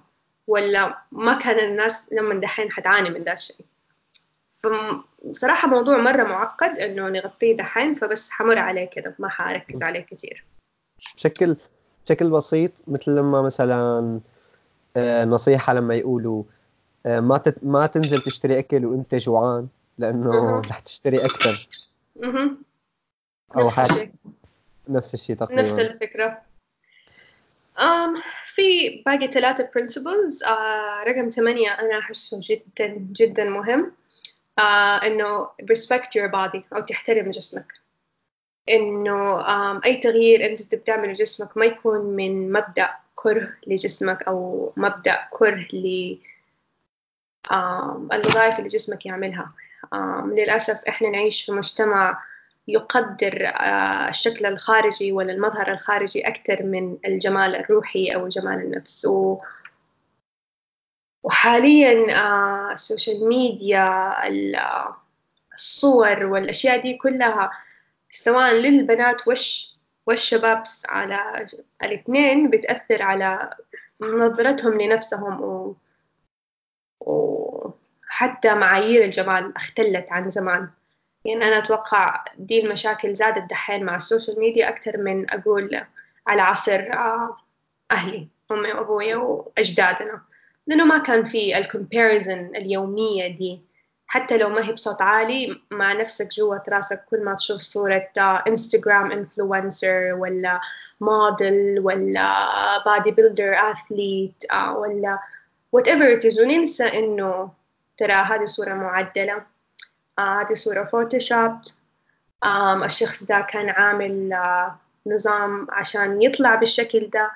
ولا 0.51 0.97
ما 1.11 1.37
كان 1.39 1.59
الناس 1.59 2.13
لما 2.13 2.35
دحين 2.35 2.71
حتعاني 2.71 3.09
من 3.09 3.23
ذا 3.23 3.33
الشيء. 3.33 3.65
فبصراحة 4.53 5.67
موضوع 5.67 5.97
مرة 5.97 6.23
معقد 6.23 6.79
إنه 6.79 7.09
نغطيه 7.09 7.57
دحين 7.57 7.93
فبس 7.93 8.31
حمر 8.31 8.59
عليه 8.59 8.85
كده 8.85 9.15
ما 9.19 9.29
حركز 9.29 9.83
عليه 9.83 9.99
كثير 9.99 10.45
بشكل 11.15 11.55
بشكل 12.05 12.29
بسيط 12.29 12.71
مثل 12.87 13.11
لما 13.15 13.41
مثلا 13.41 14.19
نصيحة 15.25 15.73
لما 15.73 15.95
يقولوا 15.95 16.43
ما 17.05 17.37
تت... 17.37 17.63
ما 17.63 17.87
تنزل 17.87 18.21
تشتري 18.21 18.59
أكل 18.59 18.85
وأنت 18.85 19.15
جوعان 19.15 19.67
لأنه 19.97 20.59
رح 20.59 20.79
تشتري 20.79 21.25
أكثر 21.25 21.69
أو 23.57 23.69
حاجة. 23.69 24.13
نفس 24.89 25.13
الشيء 25.13 25.35
تقريبا. 25.35 25.61
نفس 25.61 25.79
الفكرة. 25.79 26.41
Um, 27.81 28.21
في 28.45 29.01
باقي 29.05 29.27
ثلاثة 29.27 29.69
principles. 29.77 30.47
uh, 30.47 31.07
رقم 31.07 31.29
ثمانية 31.29 31.69
أنا 31.69 31.99
أحسه 31.99 32.39
جدا 32.43 32.87
جدا 33.11 33.43
مهم. 33.43 33.91
uh, 34.59 34.63
إنه 35.03 35.45
respect 35.45 36.07
your 36.17 36.31
body 36.31 36.61
أو 36.75 36.81
تحترم 36.81 37.31
جسمك. 37.31 37.73
إنه 38.69 39.41
أي 39.85 39.97
تغيير 39.97 40.45
أنت 40.45 40.75
بتعمله 40.75 41.13
جسمك 41.13 41.57
ما 41.57 41.65
يكون 41.65 41.99
من 41.99 42.51
مبدأ 42.51 42.89
كره 43.15 43.53
لجسمك 43.67 44.23
أو 44.23 44.73
مبدأ 44.77 45.27
كره 45.31 45.67
ل 45.73 46.17
الوظائف 48.13 48.57
اللي 48.57 48.67
جسمك 48.67 49.05
يعملها. 49.05 49.53
للأسف 50.25 50.87
إحنا 50.89 51.09
نعيش 51.09 51.45
في 51.45 51.51
مجتمع 51.51 52.23
يقدر 52.67 53.33
الشكل 54.09 54.45
الخارجي 54.45 55.11
ولا 55.11 55.33
المظهر 55.33 55.71
الخارجي 55.71 56.27
أكثر 56.27 56.63
من 56.63 56.97
الجمال 57.05 57.55
الروحي 57.55 58.15
أو 58.15 58.27
جمال 58.27 58.53
النفس. 58.59 59.05
و... 59.05 59.39
وحاليا 61.23 61.93
السوشيال 62.73 63.27
ميديا 63.27 64.13
الصور 65.55 66.25
والأشياء 66.25 66.81
دي 66.81 66.97
كلها 66.97 67.51
سواء 68.11 68.53
للبنات 68.53 69.27
وش 69.27 69.75
والشباب 70.07 70.63
على 70.89 71.45
الاثنين 71.83 72.49
بتأثر 72.49 73.01
على 73.01 73.49
نظرتهم 74.01 74.81
لنفسهم. 74.81 75.41
و... 75.41 75.75
وحتى 77.01 78.53
معايير 78.53 79.03
الجمال 79.05 79.55
اختلت 79.55 80.11
عن 80.11 80.29
زمان. 80.29 80.69
يعني 81.25 81.45
أنا 81.45 81.57
أتوقع 81.57 82.23
دي 82.37 82.63
المشاكل 82.65 83.13
زادت 83.13 83.49
دحين 83.49 83.83
مع 83.83 83.95
ال 83.95 84.02
social 84.02 84.39
media 84.39 84.69
أكثر 84.69 84.97
من 84.97 85.31
أقول 85.31 85.81
على 86.27 86.41
عصر 86.41 86.81
أهلي 87.91 88.27
أمي 88.51 88.73
وأبويا 88.73 89.15
وأجدادنا. 89.15 90.21
لأنه 90.67 90.85
ما 90.85 90.97
كان 90.97 91.23
في 91.23 91.57
ال 91.57 91.66
comparison 91.66 92.51
اليومية 92.55 93.27
دي. 93.37 93.61
حتى 94.07 94.37
لو 94.37 94.49
ما 94.49 94.67
هي 94.67 94.71
بصوت 94.71 95.01
عالي 95.01 95.61
مع 95.71 95.93
نفسك 95.93 96.27
جوة 96.33 96.63
راسك 96.69 97.05
كل 97.09 97.23
ما 97.23 97.35
تشوف 97.35 97.61
صورة 97.61 98.07
انستغرام 98.47 99.11
influencer 99.11 100.13
ولا 100.13 100.61
موديل 101.01 101.79
ولا 101.79 102.47
bodybuilder 102.85 103.53
athlete 103.71 104.43
ولا 104.75 105.19
it 105.75 106.23
is. 106.25 106.39
وننسى 106.39 106.99
إنه 106.99 107.51
ترى 107.97 108.13
هذه 108.13 108.45
صورة 108.45 108.73
معدلة. 108.73 109.50
هذه 110.19 110.53
صورة 110.53 110.83
فوتوشوب 110.83 111.61
الشخص 112.85 113.23
ده 113.23 113.47
كان 113.49 113.69
عامل 113.69 114.33
نظام 115.07 115.67
عشان 115.69 116.21
يطلع 116.21 116.55
بالشكل 116.55 117.09
ده. 117.13 117.31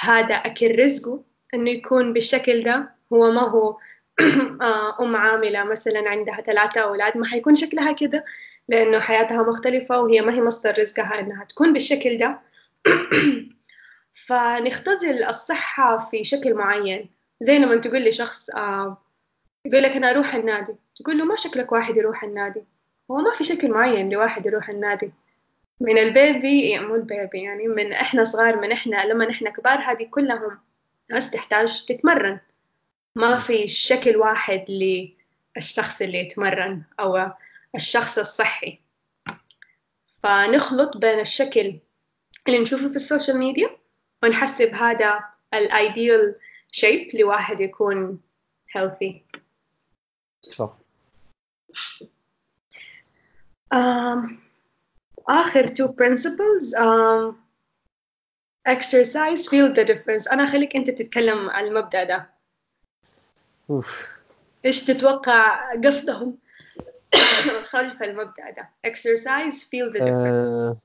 هذا 0.00 0.34
أكل 0.34 0.78
رزقه 0.78 1.22
إنه 1.54 1.70
يكون 1.70 2.12
بالشكل 2.12 2.64
ده. 2.64 2.90
هو 3.12 3.30
ما 3.32 3.40
هو 3.40 3.76
أم 5.00 5.16
عاملة 5.16 5.64
مثلا 5.64 6.08
عندها 6.08 6.40
ثلاثة 6.40 6.80
أولاد 6.80 7.16
ما 7.18 7.26
حيكون 7.26 7.54
شكلها 7.54 7.92
كده 7.92 8.24
لأنه 8.68 9.00
حياتها 9.00 9.42
مختلفة 9.42 10.00
وهي 10.00 10.20
ما 10.20 10.34
هي 10.34 10.40
مصدر 10.40 10.78
رزقها 10.78 11.20
إنها 11.20 11.44
تكون 11.44 11.72
بالشكل 11.72 12.18
ده. 12.18 12.40
فنختزل 14.26 15.24
الصحة 15.24 15.96
في 15.96 16.24
شكل 16.24 16.54
معين. 16.54 17.10
زي 17.40 17.58
لما 17.58 17.76
تقول 17.76 18.04
لشخص 18.04 18.50
آه 18.50 18.98
يقول 19.66 19.82
لك 19.82 19.90
أنا 19.96 20.10
أروح 20.10 20.34
النادي. 20.34 20.74
تقول 20.96 21.18
له 21.18 21.24
ما 21.24 21.36
شكلك 21.36 21.72
واحد 21.72 21.96
يروح 21.96 22.24
النادي. 22.24 22.64
هو 23.10 23.16
ما 23.16 23.34
في 23.34 23.44
شكل 23.44 23.70
معين 23.70 24.12
لواحد 24.12 24.46
يروح 24.46 24.68
النادي. 24.68 25.12
من 25.80 25.98
البيبي 25.98 26.70
يعني 26.70 26.86
مو 26.86 26.94
البيبي 26.94 27.42
يعني 27.42 27.68
من 27.68 27.92
إحنا 27.92 28.24
صغار 28.24 28.60
من 28.60 28.72
إحنا 28.72 29.06
لما 29.06 29.30
إحنا 29.30 29.50
كبار 29.50 29.78
هذه 29.78 30.04
كلهم 30.10 30.58
ناس 31.10 31.30
تحتاج 31.30 31.84
تتمرن. 31.84 32.40
ما 33.16 33.38
في 33.38 33.68
شكل 33.68 34.16
واحد 34.16 34.64
للشخص 35.56 36.02
اللي 36.02 36.18
يتمرن 36.18 36.82
أو 37.00 37.30
الشخص 37.74 38.18
الصحي. 38.18 38.80
فنخلط 40.22 40.96
بين 40.96 41.20
الشكل 41.20 41.78
اللي 42.46 42.58
نشوفه 42.58 42.88
في 42.88 42.96
ال 42.96 43.02
social 43.02 43.38
media 43.38 43.70
ونحسب 44.22 44.74
هذا 44.74 45.24
ال 45.54 45.68
ideal 45.68 46.36
shape 46.70 47.08
لواحد 47.14 47.60
يكون 47.60 48.20
healthy. 48.78 49.38
صح 50.42 50.83
آخر 55.28 55.66
two 55.66 55.88
principles 55.92 56.74
um, 56.74 57.36
exercise 58.68 59.48
feel 59.48 59.72
the 59.72 59.84
difference. 59.84 60.32
أنا 60.32 60.46
خليك 60.46 60.76
أنت 60.76 60.90
تتكلم 60.90 61.50
عن 61.50 61.64
المبدأ 61.64 62.04
ده. 62.04 62.30
أوف. 63.70 64.14
إيش 64.64 64.84
تتوقع 64.84 65.72
قصدهم 65.84 66.38
خلف 67.72 68.02
المبدأ 68.02 68.50
ده؟ 68.50 68.68
Exercise 68.86 69.54
feel 69.54 69.92
the 69.92 70.00
difference. 70.00 70.76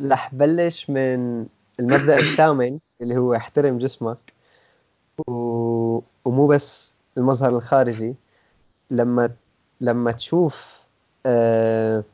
رح 0.00 0.26
أه... 0.26 0.36
بلش 0.36 0.90
من 0.90 1.46
المبدأ 1.80 2.18
الثامن 2.18 2.78
اللي 3.00 3.16
هو 3.16 3.34
احترم 3.34 3.78
جسمك 3.78 4.32
و... 5.28 5.32
ومو 6.24 6.46
بس 6.46 6.96
المظهر 7.18 7.56
الخارجي. 7.56 8.14
لما 8.90 9.30
لما 9.82 10.12
تشوف 10.12 10.82
أه... 11.26 12.04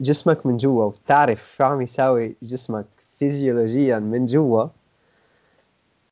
جسمك 0.00 0.46
من 0.46 0.56
جوا 0.56 0.84
وتعرف 0.84 1.54
شو 1.56 1.64
عم 1.64 1.82
يساوي 1.82 2.36
جسمك 2.42 2.86
فيزيولوجيا 3.18 3.98
من 3.98 4.26
جوا 4.26 4.66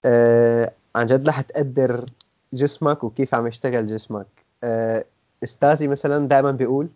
أه... 0.04 0.72
عن 0.96 1.06
جد 1.06 1.28
رح 1.28 1.40
تقدر 1.40 2.06
جسمك 2.52 3.04
وكيف 3.04 3.34
عم 3.34 3.46
يشتغل 3.46 3.86
جسمك 3.86 4.26
أه... 4.64 5.04
أستاذي 5.44 5.88
مثلا 5.88 6.28
دائما 6.28 6.50
بيقول. 6.50 6.88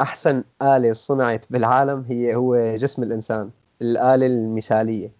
أحسن 0.00 0.44
آلة 0.62 0.92
صنعت 0.92 1.44
بالعالم 1.50 2.04
هي 2.08 2.34
هو 2.34 2.74
جسم 2.76 3.02
الإنسان 3.02 3.50
الآلة 3.82 4.26
المثالية 4.26 5.10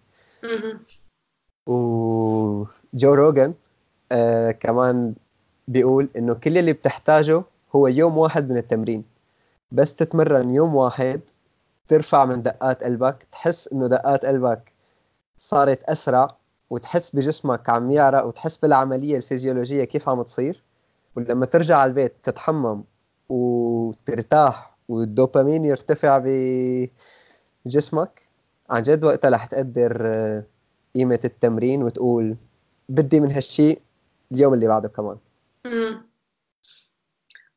وجو 1.67 3.13
روجن 3.13 3.53
آه 4.11 4.51
كمان 4.51 5.13
بيقول 5.69 6.09
إنه 6.17 6.33
كل 6.33 6.57
اللي 6.57 6.73
بتحتاجه 6.73 7.43
هو 7.75 7.87
يوم 7.87 8.17
واحد 8.17 8.49
من 8.49 8.57
التمرين. 8.57 9.03
بس 9.71 9.95
تتمرن 9.95 10.49
يوم 10.55 10.75
واحد 10.75 11.21
ترفع 11.87 12.25
من 12.25 12.43
دقات 12.43 12.83
قلبك 12.83 13.27
تحس 13.31 13.67
إنه 13.73 13.87
دقات 13.87 14.25
قلبك 14.25 14.71
صارت 15.37 15.83
أسرع 15.83 16.35
وتحس 16.69 17.15
بجسمك 17.15 17.69
عم 17.69 17.91
يعرق 17.91 18.25
وتحس 18.25 18.57
بالعملية 18.57 19.17
الفيزيولوجية 19.17 19.83
كيف 19.83 20.09
عم 20.09 20.21
تصير. 20.21 20.63
ولما 21.15 21.45
ترجع 21.45 21.77
على 21.77 21.89
البيت 21.89 22.13
تتحمم 22.23 22.83
وترتاح 23.29 24.77
والدوبامين 24.89 25.65
يرتفع 25.65 26.23
بجسمك. 27.65 28.21
عن 28.69 28.81
جد 28.81 29.03
وقتها 29.03 29.29
رح 29.29 29.45
تقدر 29.45 30.01
آه، 30.05 30.43
قيمة 30.95 31.19
التمرين 31.25 31.83
وتقول 31.83 32.35
بدي 32.89 33.19
من 33.19 33.31
هالشيء 33.31 33.81
اليوم 34.31 34.53
اللي 34.53 34.67
بعده 34.67 34.87
كمان. 34.89 35.17
مم. 35.65 36.09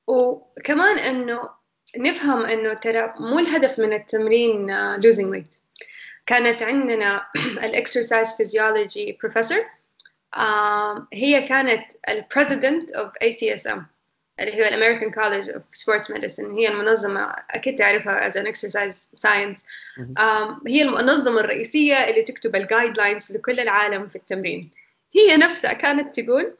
وكمان 0.06 0.98
إنه 0.98 1.50
نفهم 1.96 2.42
إنه 2.44 2.74
ترى 2.74 3.14
مو 3.20 3.38
الهدف 3.38 3.78
من 3.78 3.92
التمرين 3.92 4.70
losing 4.96 5.28
uh, 5.28 5.30
weight 5.30 5.54
كانت 6.26 6.62
عندنا 6.62 7.26
ال 7.36 7.47
exercise 7.47 8.36
physiology 8.36 9.18
professor 9.20 9.64
هي 11.12 11.48
كانت 11.48 11.84
ال 12.08 12.17
president 12.17 12.92
of 12.92 13.12
ACSM 13.22 13.86
اللي 14.40 14.54
هي 14.54 14.68
ال 14.68 14.73
American 14.73 15.10
College 15.10 15.50
of 15.50 15.62
Sports 15.72 16.10
Medicine 16.10 16.50
هي 16.52 16.68
المنظمة 16.68 17.34
أكيد 17.50 17.74
تعرفها 17.74 18.26
as 18.26 18.38
in 18.38 18.46
exercise 18.46 19.10
science 19.14 19.66
هي 20.66 20.82
المنظمة 20.82 21.40
الرئيسية 21.40 21.94
اللي 21.94 22.22
تكتب 22.22 22.56
ال 22.56 22.98
guidelines 22.98 23.36
لكل 23.36 23.60
العالم 23.60 24.08
في 24.08 24.16
التمرين. 24.16 24.70
هي 25.14 25.36
نفسها 25.36 25.72
كانت 25.72 26.20
تقول 26.20 26.56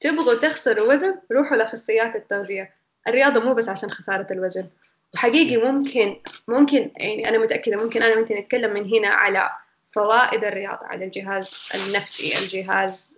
تبغوا 0.00 0.34
تخسروا 0.34 0.92
وزن 0.92 1.18
روحوا 1.32 1.56
لاخصائيات 1.56 2.16
التغذية. 2.16 2.74
الرياضة 3.08 3.40
مو 3.40 3.54
بس 3.54 3.68
عشان 3.68 3.90
خسارة 3.90 4.26
الوزن. 4.30 4.66
وحقيقي 5.14 5.56
ممكن 5.56 6.16
ممكن 6.48 6.90
يعني 6.96 7.28
أنا 7.28 7.38
متأكدة 7.38 7.84
ممكن 7.84 8.02
أنا 8.02 8.16
وانت 8.16 8.32
نتكلم 8.32 8.74
من 8.74 8.94
هنا 8.94 9.08
على 9.08 9.50
فوائد 9.90 10.44
الرياضة 10.44 10.86
على 10.86 11.04
الجهاز 11.04 11.70
النفسي 11.74 12.38
الجهاز 12.38 13.16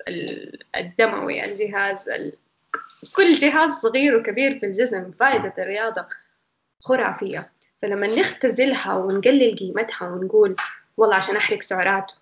الدموي 0.77 1.45
الجهاز 1.45 2.11
كل 3.17 3.35
جهاز 3.35 3.71
صغير 3.71 4.17
وكبير 4.17 4.59
في 4.59 4.67
الجسم 4.67 5.13
فائدة 5.21 5.55
الرياضة 5.59 6.07
خرافية. 6.81 7.51
فلما 7.83 8.07
نختزلها 8.07 8.95
ونقلل 8.95 9.57
قيمتها 9.57 10.09
ونقول 10.09 10.57
والله 10.97 11.17
عشان 11.17 11.37
أحرق 11.37 11.63
سعرات 11.63 12.13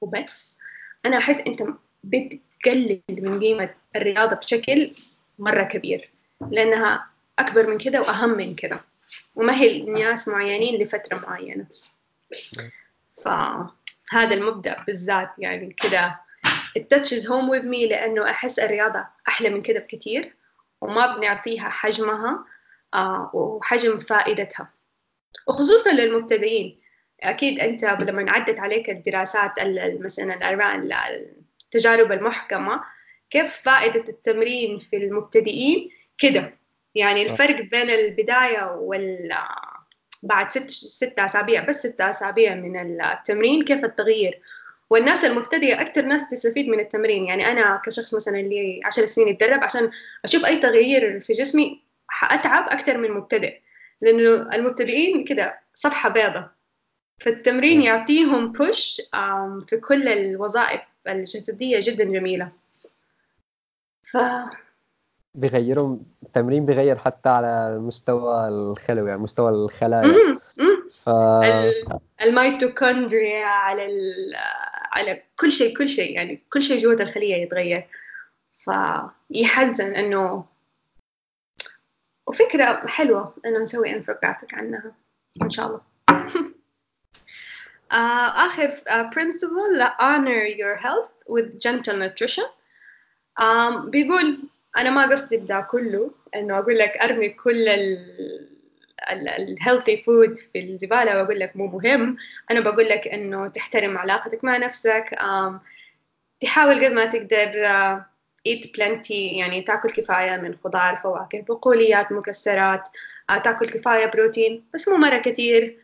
وبس 0.00 0.58
أنا 1.06 1.16
أحس 1.18 1.40
أنت 1.40 1.62
بتقلل 2.04 3.00
من 3.10 3.40
قيمة 3.40 3.70
الرياضة 3.96 4.36
بشكل 4.36 4.92
مرة 5.38 5.62
كبير 5.62 6.10
لأنها 6.50 7.06
أكبر 7.38 7.66
من 7.66 7.78
كده 7.78 8.00
وأهم 8.00 8.30
من 8.30 8.54
كده. 8.54 8.80
وما 9.36 9.54
هي 9.60 9.82
ناس 9.82 10.28
معينين 10.28 10.82
لفترة 10.82 11.18
معينة. 11.18 11.66
فهذا 13.24 14.34
المبدأ 14.34 14.84
بالذات 14.86 15.30
يعني 15.38 15.72
كده. 15.72 16.20
It 16.78 16.82
touches 16.94 17.24
home 17.24 17.48
with 17.50 17.64
me 17.64 17.88
لأنه 17.90 18.30
أحس 18.30 18.58
الرياضة 18.58 19.06
أحلى 19.28 19.48
من 19.48 19.62
كده 19.62 19.80
بكتير 19.80 20.34
وما 20.80 21.16
بنعطيها 21.16 21.68
حجمها 21.68 22.44
آه 22.94 23.30
وحجم 23.34 23.98
فائدتها. 23.98 24.68
وخصوصا 25.46 25.92
للمبتدئين. 25.92 26.80
أكيد 27.20 27.60
أنت 27.60 27.84
لما 27.84 28.30
عدت 28.30 28.60
عليك 28.60 28.90
الدراسات 28.90 29.52
مثلا 30.00 30.50
التجارب 31.64 32.12
المحكمة 32.12 32.80
كيف 33.30 33.62
فائدة 33.62 34.04
التمرين 34.08 34.78
في 34.78 34.96
المبتدئين؟ 34.96 35.90
كده. 36.18 36.54
يعني 36.94 37.22
الفرق 37.22 37.60
بين 37.60 37.90
البداية 37.90 38.72
وال 38.76 39.32
بعد 40.22 40.50
ست 40.50 40.70
ست 40.70 41.18
أسابيع 41.18 41.64
بس 41.64 41.86
ست 41.86 42.00
أسابيع 42.00 42.54
من 42.54 43.00
التمرين 43.00 43.64
كيف 43.64 43.84
التغيير؟ 43.84 44.40
والناس 44.90 45.24
المبتدئة 45.24 45.80
أكثر 45.80 46.02
ناس 46.02 46.30
تستفيد 46.30 46.68
من 46.68 46.80
التمرين. 46.80 47.26
يعني 47.26 47.46
أنا 47.46 47.82
كشخص 47.84 48.14
مثلا 48.14 48.40
اللي 48.40 48.80
10 48.84 49.06
سنين 49.06 49.28
يتدرب 49.28 49.64
عشان 49.64 49.90
أشوف 50.24 50.46
أي 50.46 50.56
تغيير 50.56 51.20
في 51.20 51.32
جسمي 51.32 51.82
حأتعب 52.08 52.68
أكثر 52.68 52.98
من 52.98 53.10
مبتدئ. 53.10 53.60
لأنه 54.00 54.54
المبتدئين 54.54 55.24
كده 55.24 55.60
صفحة 55.74 56.08
بيضة. 56.08 56.50
فالتمرين 57.20 57.82
يعطيهم 57.82 58.52
بوش 58.52 59.00
في 59.68 59.76
كل 59.76 60.08
الوظائف 60.08 60.80
الجسدية 61.08 61.78
جدا 61.82 62.04
جميلة. 62.04 62.59
ف 64.12 64.16
بيغيرهم 65.34 66.06
التمرين 66.22 66.66
بيغير 66.66 66.98
حتى 66.98 67.28
على 67.28 67.76
المستوى 67.76 68.48
الخلوي 68.48 69.08
يعني 69.08 69.22
مستوى 69.22 69.50
الخلايا. 69.50 70.38
ف 70.92 71.08
الميتوكوندريا 72.22 73.44
على 73.46 73.88
على 74.92 75.22
كل 75.40 75.52
شيء 75.52 75.76
كل 75.76 75.88
شيء 75.88 76.14
يعني 76.14 76.42
كل 76.52 76.62
شيء 76.62 76.82
جوة 76.82 76.96
الخلية 77.00 77.36
يتغير. 77.36 77.88
فيحزن 78.52 79.92
إنه 79.92 80.44
وفكرة 82.26 82.86
حلوة 82.86 83.34
إنه 83.46 83.58
نسوي 83.58 83.90
انفوجرافيك 83.90 84.54
عنها 84.54 84.92
إن 85.42 85.50
شاء 85.50 85.66
الله. 85.66 85.80
uh, 87.90 88.30
آخر 88.46 88.70
uh, 88.70 89.10
principle 89.10 89.82
honor 89.98 90.44
your 90.44 90.76
health 90.76 91.12
with 91.28 91.60
gentle 91.60 91.96
nutrition. 91.96 92.44
بيقول 93.86 94.38
أنا 94.76 94.90
ما 94.90 95.06
قصدي 95.06 95.36
بدا 95.36 95.60
كله 95.60 96.10
إنه 96.34 96.58
أقول 96.58 96.78
لك 96.78 96.96
أرمي 96.96 97.28
كل 97.28 97.68
ال 97.68 98.50
ال 99.10 99.21
healthy 99.21 99.96
food 99.96 100.36
في 100.38 100.58
الزبالة 100.60 101.16
وأقول 101.16 101.40
لك 101.40 101.56
مو 101.56 101.66
مهم. 101.66 102.16
أنا 102.50 102.60
بقول 102.60 102.88
لك 102.88 103.08
إنه 103.08 103.48
تحترم 103.48 103.98
علاقتك 103.98 104.44
مع 104.44 104.56
نفسك 104.56 105.18
تحاول 106.40 106.84
قد 106.84 106.92
ما 106.92 107.06
تقدر 107.06 107.50
eat 108.46 108.78
plenty 108.78 109.26
يعني 109.28 109.62
تاكل 109.62 109.90
كفاية 109.90 110.36
من 110.36 110.54
خضار 110.64 110.96
فواكه 110.96 111.40
بقوليات 111.48 112.12
مكسرات 112.12 112.88
تاكل 113.44 113.66
كفاية 113.68 114.06
بروتين 114.06 114.64
بس 114.74 114.88
مو 114.88 114.96
مرة 114.96 115.18
كثير 115.18 115.78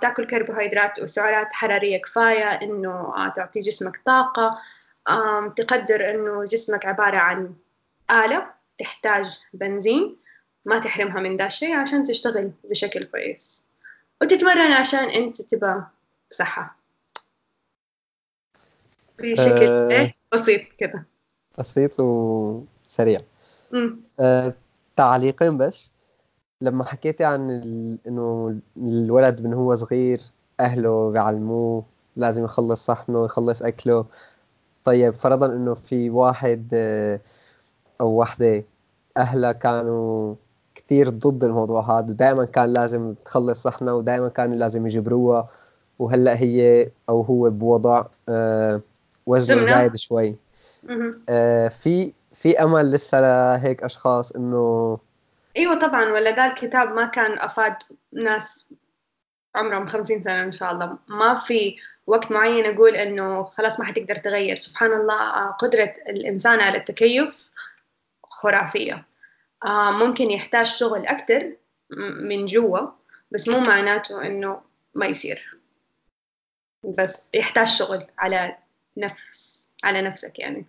تاكل 0.00 0.26
كربوهيدرات 0.26 0.98
وسعرات 1.02 1.52
حرارية 1.52 1.98
كفاية 2.02 2.44
إنه 2.62 3.12
تعطي 3.36 3.60
جسمك 3.60 3.96
طاقة. 4.06 4.58
تقدر 5.56 6.10
إنه 6.10 6.44
جسمك 6.44 6.86
عبارة 6.86 7.16
عن 7.16 7.54
آلة 8.10 8.46
تحتاج 8.78 9.40
بنزين 9.52 10.16
ما 10.64 10.78
تحرمها 10.78 11.20
من 11.20 11.36
ذا 11.36 11.46
الشيء 11.46 11.74
عشان 11.76 12.04
تشتغل 12.04 12.52
بشكل 12.64 13.04
كويس. 13.04 13.66
وتتمرن 14.22 14.72
عشان 14.72 15.10
أنت 15.10 15.42
تبقى 15.42 15.86
بصحة 16.30 16.76
بشكل 19.18 19.66
أه 19.66 20.14
بسيط 20.32 20.60
كذا 20.78 21.04
بسيط 21.58 22.00
وسريع. 22.00 23.18
أه 24.20 24.54
تعليقين 24.96 25.58
بس. 25.58 25.92
لما 26.60 26.84
حكيتي 26.84 27.24
عن 27.24 27.50
ال... 27.50 27.98
إنه 28.06 28.56
الولد 28.76 29.40
من 29.40 29.54
هو 29.54 29.74
صغير 29.74 30.20
أهله 30.60 31.10
بيعلموه 31.10 31.84
لازم 32.16 32.44
يخلص 32.44 32.86
صحنه 32.86 33.24
يخلص 33.24 33.62
أكله. 33.62 34.06
طيب 34.84 35.14
فرضا 35.14 35.46
إنه 35.46 35.74
في 35.74 36.10
واحد 36.10 36.68
آه، 36.74 37.20
أو 38.00 38.20
وحدة 38.20 38.64
أهلها 39.16 39.52
كانوا 39.52 40.34
كثير 40.74 41.08
ضد 41.08 41.44
الموضوع 41.44 41.98
هذا 41.98 42.10
ودائما 42.10 42.44
كان 42.44 42.72
لازم 42.72 43.14
تخلص 43.24 43.62
صحنة 43.62 43.94
ودائما 43.94 44.28
كان 44.28 44.52
لازم 44.52 44.86
يجبروها 44.86 45.48
وهلأ 45.98 46.36
هي 46.36 46.90
أو 47.08 47.22
هو 47.22 47.50
بوضع 47.50 48.04
آه 48.28 48.80
وزن 49.26 49.66
زايد 49.66 49.96
شوي. 49.96 50.36
آه 51.28 51.68
في 51.68 52.12
في 52.32 52.62
أمل 52.62 52.92
لسه 52.92 53.20
لهيك 53.20 53.82
أشخاص 53.82 54.32
إنه 54.32 54.98
إيوه 55.56 55.78
طبعا 55.78 56.12
ولا 56.12 56.30
ده 56.30 56.46
الكتاب 56.46 56.88
ما 56.88 57.06
كان 57.06 57.38
أفاد 57.38 57.74
ناس 58.12 58.68
عمرهم 59.54 59.86
خمسين 59.86 60.22
سنة 60.22 60.44
إن 60.44 60.52
شاء 60.52 60.72
الله. 60.72 60.98
ما 61.08 61.34
في 61.34 61.76
وقت 62.06 62.32
معين 62.32 62.74
أقول 62.74 62.96
إنه 62.96 63.44
خلاص 63.44 63.80
ما 63.80 63.86
حتقدر 63.86 64.16
تغير. 64.16 64.56
سبحان 64.56 64.92
الله 64.92 65.50
قدرة 65.50 65.94
الإنسان 66.08 66.60
على 66.60 66.78
التكيف 66.78 67.50
خرافية. 68.24 69.06
آه، 69.64 69.90
ممكن 69.90 70.30
يحتاج 70.30 70.66
شغل 70.66 71.06
أكتر 71.06 71.56
من 72.20 72.46
جوا 72.46 72.88
بس 73.30 73.48
مو 73.48 73.60
معناته 73.60 74.26
إنه 74.26 74.60
ما 74.94 75.06
يصير. 75.06 75.58
بس 76.98 77.28
يحتاج 77.34 77.66
شغل 77.66 78.06
على 78.18 78.56
نفس 78.96 79.62
على 79.84 80.02
نفسك 80.02 80.38
يعني. 80.38 80.66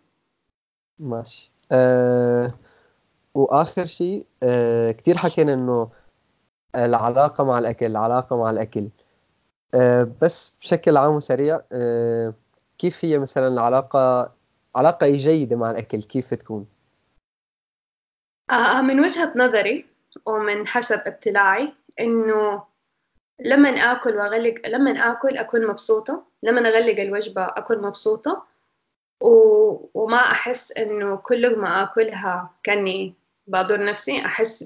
ماشي. 1.00 1.52
أه 1.72 2.54
وآخر 3.34 3.86
شيء 3.86 4.26
أه 4.44 4.92
كثير 4.92 5.18
حكينا 5.18 5.54
إنه 5.54 5.92
العلاقة 6.76 7.44
مع 7.44 7.60
الأكل 7.60 7.86
العلاقة 7.86 8.38
مع 8.38 8.50
الأكل. 8.50 8.90
بس 10.22 10.58
بشكل 10.60 10.98
عام 10.98 11.14
وسريع 11.14 11.62
أه 11.72 12.34
كيف 12.78 13.06
هي 13.06 13.20
مثلا 13.20 13.48
العلاقة 13.48 14.32
علاقة 14.76 15.10
جيدة 15.10 15.56
مع 15.56 15.72
الأكل؟ 15.72 16.04
كيف 16.04 16.34
تكون؟ 16.34 16.68
آه 18.52 18.82
من 18.82 19.00
وجهة 19.00 19.34
نظري 19.36 19.86
ومن 20.26 20.68
حسب 20.68 21.00
اطلاعي 21.08 21.74
إنه 22.00 22.64
لما 23.40 23.70
آكل 23.70 24.16
وأغلق 24.16 24.68
لما 24.68 24.92
آكل 24.92 25.38
أكون 25.38 25.68
مبسوطة 25.68 26.24
لما 26.44 26.70
أغلق 26.70 27.00
الوجبة 27.00 27.44
أكون 27.44 27.82
مبسوطة 27.82 28.46
و... 29.22 29.30
وما 29.94 30.18
أحس 30.18 30.72
إنه 30.72 31.16
كل 31.16 31.60
ما 31.60 31.84
آكلها 31.84 32.50
كأني 32.64 33.14
بضر 33.48 33.86
نفسي 33.86 34.26
أحس 34.26 34.64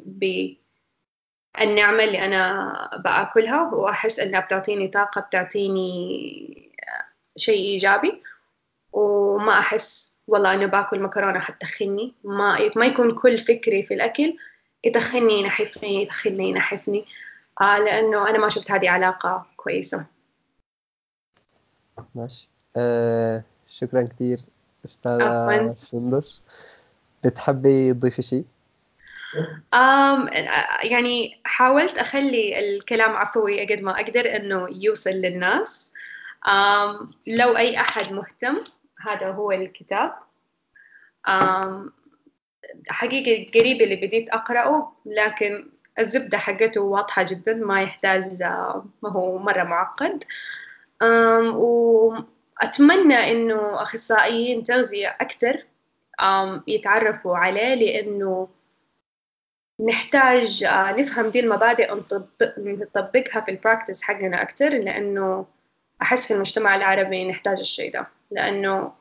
بالنعمة 1.60 2.03
اللي 2.03 2.26
أنا 2.26 2.74
بآكلها 3.03 3.62
وأحس 3.74 4.20
إنها 4.20 4.39
بتعطيني 4.39 4.88
طاقة 4.88 5.22
بتعطيني 5.22 6.72
شيء 7.36 7.72
إيجابي. 7.72 8.24
وما 8.93 9.60
أحس 9.60 10.18
والله 10.28 10.53
أنا 10.53 10.66
باكل 10.66 10.99
مكرونة 10.99 11.39
حتخني 11.39 12.14
ما 12.24 12.72
ما 12.76 12.86
يكون 12.86 13.16
كل 13.16 13.38
فكري 13.38 13.84
في 13.84 13.93
الأكل 13.93 14.38
يدخلني 14.84 15.39
ينحفني 15.39 16.01
يدخلني 16.01 16.49
ينحفني. 16.49 17.05
آه 17.62 17.78
لأنه 17.80 18.30
أنا 18.30 18.38
ما 18.38 18.49
شفت 18.49 18.72
هذه 18.72 18.89
علاقة 18.89 19.45
كويسة. 19.58 20.05
ماشي. 22.16 22.49
آه 22.76 23.43
شكرا 23.68 24.01
كثير 24.01 24.39
أستاذة 24.86 25.74
سندس. 25.76 26.43
بتحبي 27.24 27.93
تضيفي 27.93 28.22
شيء؟ 28.22 28.45
يعني 30.84 31.41
حاولت 31.43 31.97
أخلي 31.97 32.59
الكلام 32.59 33.15
عفوي 33.15 33.73
قد 33.73 33.82
ما 33.82 33.91
أقدر 33.91 34.36
إنه 34.36 34.67
يوصل 34.71 35.09
للناس. 35.09 35.93
um, 36.45 37.07
لو 37.28 37.57
أي 37.57 37.80
أحد 37.80 38.13
مهتم 38.13 38.63
هذا 39.07 39.32
هو 39.32 39.51
الكتاب. 39.51 40.13
um, 41.30 41.91
حقيقة 42.89 43.59
قريب 43.59 43.82
اللي 43.82 43.95
بديت 43.95 44.30
أقرأه 44.30 44.93
لكن 45.05 45.69
الزبدة 45.99 46.38
حقته 46.38 46.82
واضحة 46.82 47.25
جدا 47.30 47.53
ما 47.53 47.82
يحتاج 47.82 48.43
ما 49.03 49.09
هو 49.09 49.38
مرة 49.38 49.63
معقد. 49.63 50.23
وأتمنى 51.53 53.32
إنه 53.32 53.82
أخصائيين 53.82 54.63
تغذية 54.63 55.17
أكثر 55.21 55.65
يتعرفوا 56.67 57.38
عليه 57.38 57.73
لأنه 57.73 58.47
نحتاج 59.80 60.63
آه، 60.63 60.91
نفهم 60.91 61.30
دي 61.30 61.39
المبادئ 61.39 61.91
ونطبقها 62.57 63.41
في 63.41 63.51
البراكتس 63.51 64.03
حقنا 64.03 64.41
أكثر 64.41 64.69
لأنه 64.69 65.45
أحس 66.01 66.28
في 66.28 66.34
المجتمع 66.34 66.75
العربي 66.75 67.30
نحتاج 67.30 67.59
الشيء 67.59 67.93
ده. 67.93 68.07
لأنه 68.32 68.91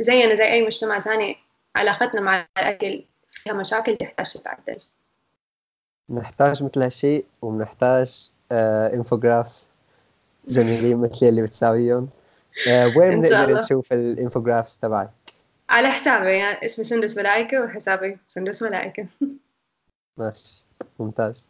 زينا 0.00 0.34
زي 0.34 0.44
أي 0.44 0.66
مجتمع 0.66 0.98
تاني 0.98 1.36
علاقتنا 1.76 2.20
مع 2.20 2.46
الأكل 2.58 3.04
فيها 3.30 3.52
مشاكل 3.52 3.96
تحتاج 3.96 4.32
تتعدل. 4.32 4.80
نحتاج 6.10 6.64
مثل 6.64 6.82
هالشيء 6.82 7.24
وبنحتاج 7.42 8.30
آه 8.52 8.94
انفوجرافس 8.94 9.68
جميلين 10.48 10.96
مثل 10.96 11.26
اللي 11.26 11.42
بتساويهم. 11.42 12.08
آه 12.68 12.92
وين 12.96 13.20
بنقدر 13.20 13.58
نشوف 13.58 13.92
الانفوجرافس 13.92 14.78
تبعك؟ 14.78 15.10
على 15.68 15.90
حسابي 15.90 16.36
يعني 16.36 16.64
اسمي 16.64 16.84
سندس 16.84 17.18
ملائكة 17.18 17.64
وحسابي 17.64 18.18
سندس 18.26 18.62
ملائكة. 18.62 19.06
ماشي 20.18 20.64
ممتاز 20.98 21.48